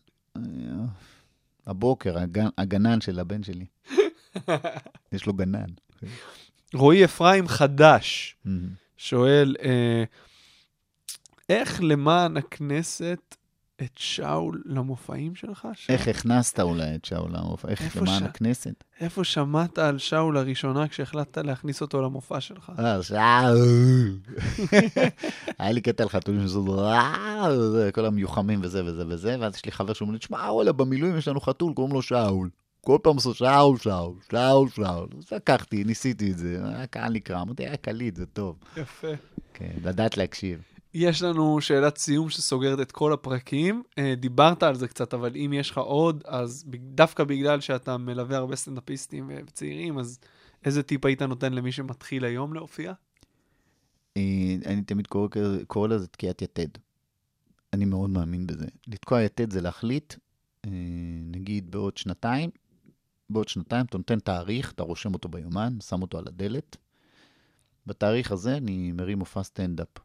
[1.66, 3.66] הבוקר, הגן, הגנן של הבן שלי.
[5.12, 5.68] יש לו גנן.
[6.74, 8.36] רועי אפרים חדש.
[8.96, 10.04] שואל, אה,
[11.48, 13.36] איך למען הכנסת
[13.84, 15.68] את שאול למופעים שלך?
[15.74, 15.98] שאול?
[15.98, 17.68] איך הכנסת אולי את שאול למופע?
[17.68, 18.84] איך למען ש- הכנסת?
[19.00, 22.72] איפה שמעת על שאול לראשונה כשהחלטת להכניס אותו למופע שלך?
[22.78, 24.18] אה, שאול.
[25.58, 29.64] היה לי קטע על חתולים שזה וואו, זה, כל המיוחמים וזה וזה וזה, ואז יש
[29.64, 32.50] לי חבר שאומר לי, תשמע, וואלה, במילואים יש לנו חתול, קוראים לו שאול.
[32.80, 35.08] כל פעם עשו שאול, שאול, שאול, שאול.
[35.18, 38.56] אז לקחתי, ניסיתי את זה, היה קהל נקרא, אמרתי, היה קליט, זה טוב.
[38.76, 39.08] יפה.
[39.54, 40.60] כן, לדעת להקשיב.
[40.94, 43.82] יש לנו שאלת סיום שסוגרת את כל הפרקים.
[43.98, 48.36] אה, דיברת על זה קצת, אבל אם יש לך עוד, אז דווקא בגלל שאתה מלווה
[48.36, 50.18] הרבה סטנדאפיסטים וצעירים, אז
[50.64, 52.92] איזה טיפ היית נותן למי שמתחיל היום להופיע?
[54.16, 55.28] אה, אני תמיד קורא,
[55.66, 56.68] קורא לזה תקיעת יתד.
[57.72, 58.66] אני מאוד מאמין בזה.
[58.86, 60.14] לתקוע יתד זה להחליט,
[60.64, 60.70] אה,
[61.22, 62.50] נגיד בעוד שנתיים,
[63.30, 66.76] בעוד שנתיים אתה נותן תאריך, אתה רושם אותו ביומן, שם אותו על הדלת.
[67.86, 70.03] בתאריך הזה אני מרים מופע סטנדאפ.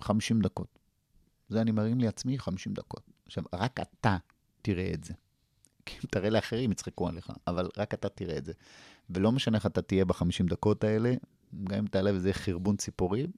[0.00, 0.78] 50 דקות.
[1.48, 3.02] זה אני מרים לעצמי 50 דקות.
[3.26, 4.16] עכשיו, רק אתה
[4.62, 5.14] תראה את זה.
[5.86, 8.52] כי אם תראה לאחרים, יצחקו עליך, אבל רק אתה תראה את זה.
[9.10, 11.14] ולא משנה איך אתה תהיה בחמישים דקות האלה,
[11.64, 13.30] גם אם תעלה וזה יהיה חרבון ציפורים,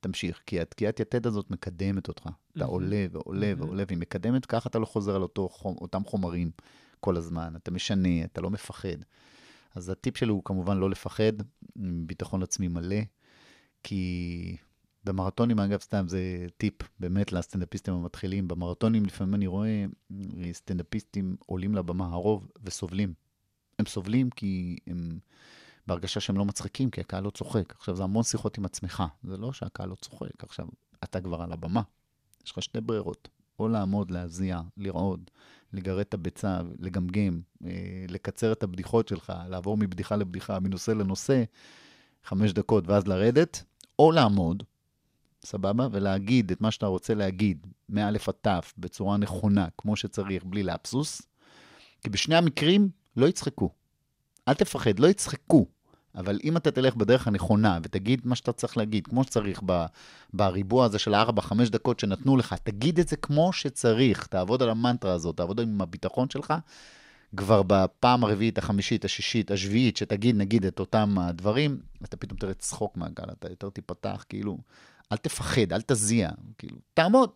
[0.00, 2.28] תמשיך, כי התקיעת יתד הזאת מקדמת אותך.
[2.56, 2.64] אתה.
[2.64, 3.52] עולה ועולה.
[3.58, 6.50] ועולה, והיא מקדמת, ככה אתה לא חוזר על אותו, חום- אותם חומרים
[7.00, 7.56] כל הזמן.
[7.56, 8.96] אתה משנה, אתה לא מפחד.
[9.74, 11.32] אז הטיפ שלי הוא כמובן לא לפחד,
[12.06, 13.00] ביטחון עצמי מלא,
[13.82, 14.56] כי
[15.04, 18.48] במרתונים, אגב, סתם זה טיפ באמת לסטנדאפיסטים המתחילים.
[18.48, 23.14] במרתונים לפעמים אני רואה אה, סטנדאפיסטים עולים לבמה הרוב וסובלים.
[23.78, 25.18] הם סובלים כי הם
[25.86, 27.74] בהרגשה שהם לא מצחיקים, כי הקהל לא צוחק.
[27.78, 29.02] עכשיו, זה המון שיחות עם עצמך.
[29.24, 30.66] זה לא שהקהל לא צוחק, עכשיו,
[31.04, 31.82] אתה כבר על הבמה.
[32.44, 33.28] יש לך שתי ברירות.
[33.58, 35.30] או לעמוד, להזיע, לרעוד,
[35.72, 37.70] לגרד את הביצה, לגמגם, אה,
[38.08, 41.44] לקצר את הבדיחות שלך, לעבור מבדיחה לבדיחה, מנושא לנושא,
[42.24, 43.62] חמש דקות ואז לרדת,
[43.98, 44.62] או לעמוד,
[45.44, 45.88] סבבה?
[45.92, 51.22] ולהגיד את מה שאתה רוצה להגיד, מא' עד ת', בצורה נכונה, כמו שצריך, בלי לאפסוס,
[52.02, 53.70] כי בשני המקרים לא יצחקו.
[54.48, 55.66] אל תפחד, לא יצחקו.
[56.14, 59.84] אבל אם אתה תלך בדרך הנכונה ותגיד מה שאתה צריך להגיד, כמו שצריך ב,
[60.32, 65.12] בריבוע הזה של ה-4-5 דקות שנתנו לך, תגיד את זה כמו שצריך, תעבוד על המנטרה
[65.12, 66.54] הזאת, תעבוד עם הביטחון שלך,
[67.36, 72.96] כבר בפעם הרביעית, החמישית, השישית, השביעית, שתגיד נגיד את אותם הדברים, אתה פתאום תראה צחוק
[72.96, 74.58] מהגל, אתה יותר תיפתח, כאילו,
[75.12, 77.30] אל תפחד, אל תזיע, כאילו, תעמוד.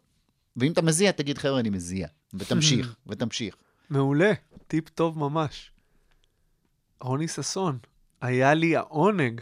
[0.56, 2.08] ואם אתה מזיע, תגיד, חבר'ה, אני מזיע.
[2.34, 3.56] ותמשיך, ותמשיך.
[3.90, 4.32] מעולה,
[4.66, 5.72] טיפ טוב ממש.
[7.00, 7.78] רוני ששון,
[8.20, 9.40] היה לי העונג.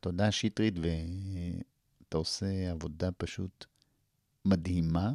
[0.00, 3.64] תודה, שטרית, ואתה עושה עבודה פשוט
[4.44, 5.12] מדהימה,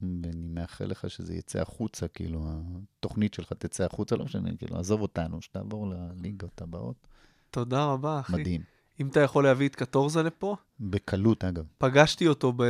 [0.00, 2.46] ואני מאחל לך שזה יצא החוצה, כאילו,
[2.98, 7.06] התוכנית שלך תצא החוצה, לא משנה, כאילו, עזוב אותנו, שתעבור לליגות הבאות.
[7.50, 8.32] תודה רבה, אחי.
[8.32, 8.62] מדהים.
[9.02, 11.64] אם אתה יכול להביא את קטורזה לפה, בקלות, אגב.
[11.78, 12.62] פגשתי אותו ב...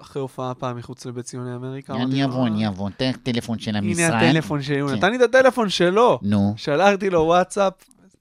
[0.00, 1.94] אחרי הופעה פעם מחוץ לבית ציוני אמריקה.
[1.94, 4.04] אני אבוא, "אה, אני אבוא, תן טלפון של המשרד.
[4.10, 4.96] הנה הטלפון שלי, הוא כן.
[4.96, 6.18] נתן לי את הטלפון שלו.
[6.22, 7.72] נו, שלחתי לו וואטסאפ,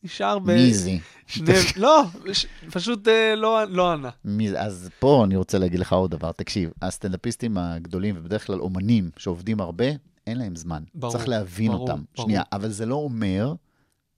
[0.03, 0.51] נשאר ב...
[0.51, 0.91] מי זה?
[1.27, 1.53] שני...
[1.77, 2.03] לא,
[2.33, 4.09] ש- פשוט אה, לא לא ענה.
[4.25, 4.49] מי?
[4.57, 6.31] אז פה אני רוצה להגיד לך עוד דבר.
[6.31, 9.85] תקשיב, הסטנדאפיסטים הגדולים, ובדרך כלל אומנים שעובדים הרבה,
[10.27, 10.83] אין להם זמן.
[10.95, 12.01] ברור, צריך להבין ברור, אותם.
[12.15, 12.25] ברור.
[12.27, 13.53] שנייה, אבל זה לא אומר,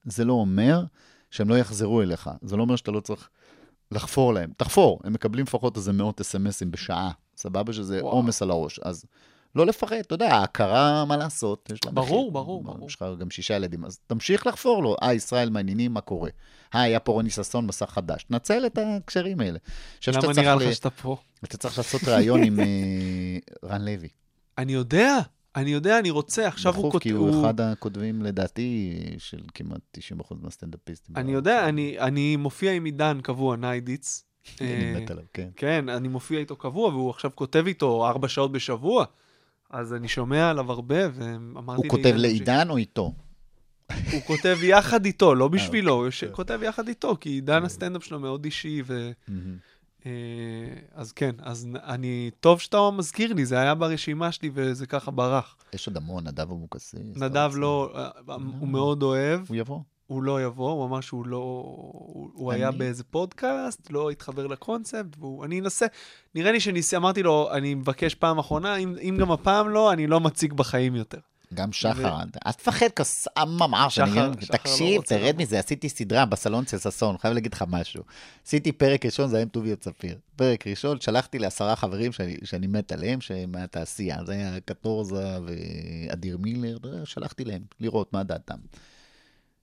[0.05, 0.83] זה לא אומר
[1.31, 2.29] שהם לא יחזרו אליך.
[2.41, 3.29] זה לא אומר שאתה לא צריך
[3.91, 4.51] לחפור להם.
[4.57, 7.11] תחפור, הם מקבלים לפחות איזה מאות אס.אם.אסים בשעה.
[7.37, 7.99] סבבה שזה.
[8.01, 8.79] עומס על הראש.
[8.79, 9.05] אז
[9.55, 12.29] לא לפחד, אתה יודע, ההכרה, מה לעשות, יש לה ברור, מחיר.
[12.29, 12.87] ברור, ברור.
[12.87, 14.95] יש לך גם שישה ילדים, אז תמשיך לחפור לו.
[15.01, 16.29] היי, ישראל, מעניינים, מה קורה?
[16.73, 18.23] היי, היה פה רוני ששון, מסך חדש.
[18.23, 19.59] תנצל את הקשרים האלה.
[20.07, 21.17] למה נראה לך שאתה פה?
[21.43, 22.65] אתה צריך לעשות ראיון עם אה,
[23.63, 24.07] רן לוי.
[24.57, 25.17] אני יודע,
[25.55, 26.47] אני יודע, אני רוצה.
[26.47, 27.03] עכשיו הוא דחוף, כותב...
[27.03, 29.81] כי הוא אחד הכותבים, לדעתי, של כמעט
[30.19, 31.15] 90% מהסטנדאפיסטים.
[31.15, 34.23] אני יודע, אני, אני מופיע עם עידן קבוע, ניידיץ.
[34.61, 35.49] אני אה, מת עליו, כן.
[35.55, 39.05] כן, אני מופיע איתו קבוע, והוא עכשיו כותב איתו ארבע שעות בשבוע.
[39.69, 43.13] אז אני שומע עליו הרבה, ואמרתי הוא כותב לעידן או איתו?
[44.13, 45.59] הוא כותב יחד איתו, לא אוקיי.
[45.59, 49.11] בשבילו, הוא יושב- כותב יחד איתו, כי עידן הסטנדאפ שלו מאוד אישי, ו...
[50.07, 55.11] אה, אז כן, אז אני, טוב שאתה מזכיר לי, זה היה ברשימה שלי וזה ככה
[55.11, 55.55] ברח.
[55.73, 57.17] יש עוד המון, נדב אבוקסיס.
[57.17, 57.51] נדב?
[57.55, 59.79] לא, אה, הוא מאוד אוהב, הוא יבוא.
[60.07, 61.63] הוא לא יבוא, הוא אמר שהוא לא,
[62.33, 65.85] הוא, היה באיזה פודקאסט, לא התחבר לקונספט, ואני אנסה,
[66.35, 70.19] נראה לי שניסי, אמרתי לו, אני מבקש פעם אחרונה, אם גם הפעם לא, אני לא
[70.19, 71.19] מציג בחיים יותר.
[71.53, 73.95] גם שחר, אל- אל תפחד, כסם ממש.
[73.95, 75.35] שחר- לא תקשיב, תרד.
[75.37, 78.03] מזה, עשיתי סדרה בסלון של ששון, חייב להגיד לך משהו.
[78.47, 80.17] עשיתי פרק ראשון, זה היה עם טוביה צפיר.
[80.35, 84.17] פרק ראשון, שלחתי לעשרה חברים שאני- שאני מת עליהם, שהם מהתעשייה.
[84.25, 88.57] זה היה קטורזה ואדיר מילר, שלחתי להם לראות מה דעתם.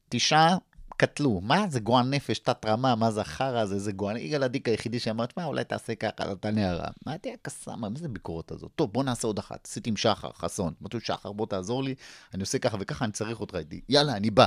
[0.08, 0.56] תשעה
[0.96, 4.16] קטלו, מה זה גועל נפש, תת רמה, מה זה החרא הזה, זה גועל...
[4.16, 6.88] יגאל עדיק היחידי שאמר, תשמע, אולי תעשה ככה, אתה נערה.
[7.06, 8.70] מה תהיה קסאם, מה זה הביקורת הזאת?
[8.76, 9.66] טוב, בוא נעשה עוד אחת.
[9.66, 10.72] עשיתי עם שחר, חסון.
[10.82, 11.94] אמרתי שחר, בוא תעזור לי,
[12.34, 13.80] אני עושה ככה וככה, אני צריך אותך איתי.
[13.88, 14.46] יאללה, אני בא.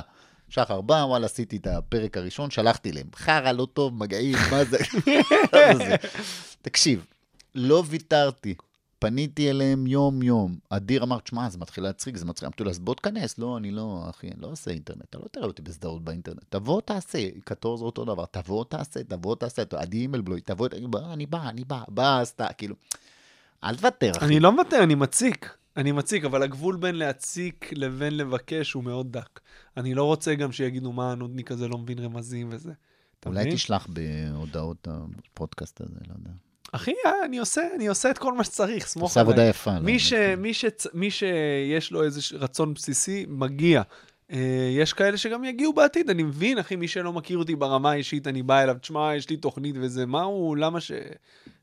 [0.50, 3.08] שחר בא, וואלה, עשיתי את הפרק הראשון, שלחתי להם.
[3.16, 3.93] חרא, לא טוב,
[4.70, 4.78] זה?
[5.54, 5.95] מה זה?
[6.62, 7.06] תקשיב,
[7.56, 8.56] לא ויתרתי.
[9.00, 10.58] פניתי אליהם יום-יום.
[10.70, 12.43] אדיר אמר, תשמע, זה מתחיל להצחיק, זה מצחיק.
[12.43, 13.39] אמרתי לו, אז בוא תיכנס.
[13.39, 15.04] לא, אני לא, אחי, אני לא עושה אינטרנט.
[15.10, 16.43] אתה לא תראה אותי בסדרות באינטרנט.
[16.50, 17.30] תבוא, תעשה.
[17.43, 18.26] קטור זה אותו דבר.
[18.26, 19.64] תבוא, תעשה, תבוא, תעשה.
[19.76, 22.76] עדי אימלבלוי, תבוא, בוא, אני בא, אני בא, בא, אתה, כאילו...
[23.64, 24.26] אל תוותר, אחי.
[24.26, 25.58] אני לא מוותר, אני מציק.
[25.78, 29.39] אני מציק, אבל הגבול בין להציק לבין לבקש הוא מאוד דק.
[29.78, 32.72] אני לא רוצה גם שיגידו מה הנודניק הזה לא מבין רמזים וזה.
[33.26, 33.52] אולי?
[33.54, 36.32] תשלח בהודעות הפודקאסט הזה, לא יודע.
[36.72, 39.49] אחי, אה, אני עושה, אני עושה את כל מה שצריך, סמוך עושה עבודה עליי.
[39.49, 39.80] יפה.
[39.80, 40.39] מי, לא, ש, באמת.
[40.39, 43.82] מי, ש, מי שיש לו איזה רצון בסיסי, מגיע.
[44.32, 48.28] אה, יש כאלה שגם יגיעו בעתיד, אני מבין, אחי, מי שלא מכיר אותי ברמה האישית,
[48.28, 50.91] אני בא אליו, תשמע, יש לי תוכנית וזה, מה הוא, למה ש...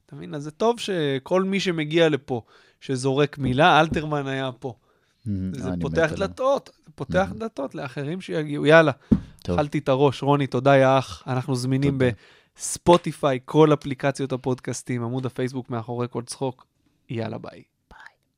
[0.06, 0.34] אתה מבין?
[0.34, 2.42] אז זה טוב שכל מי שמגיע לפה,
[2.80, 4.74] שזורק מילה, אלתרמן היה פה.
[5.28, 6.12] אה, זה פותח.
[6.16, 7.28] דלתות, פותח.
[7.38, 8.66] דלתות לאחרים שיגיעו.
[8.66, 8.92] יאללה.
[9.50, 10.22] אכלתי את הראש.
[10.22, 11.22] רוני, תודה, יא אח.
[11.26, 12.10] אנחנו זמינים תודה.
[12.56, 16.66] בספוטיפיי, כל אפליקציות הפודקאסטים, עמוד הפייסבוק מאחורי כל צחוק.
[17.10, 17.62] יאללה, ביי.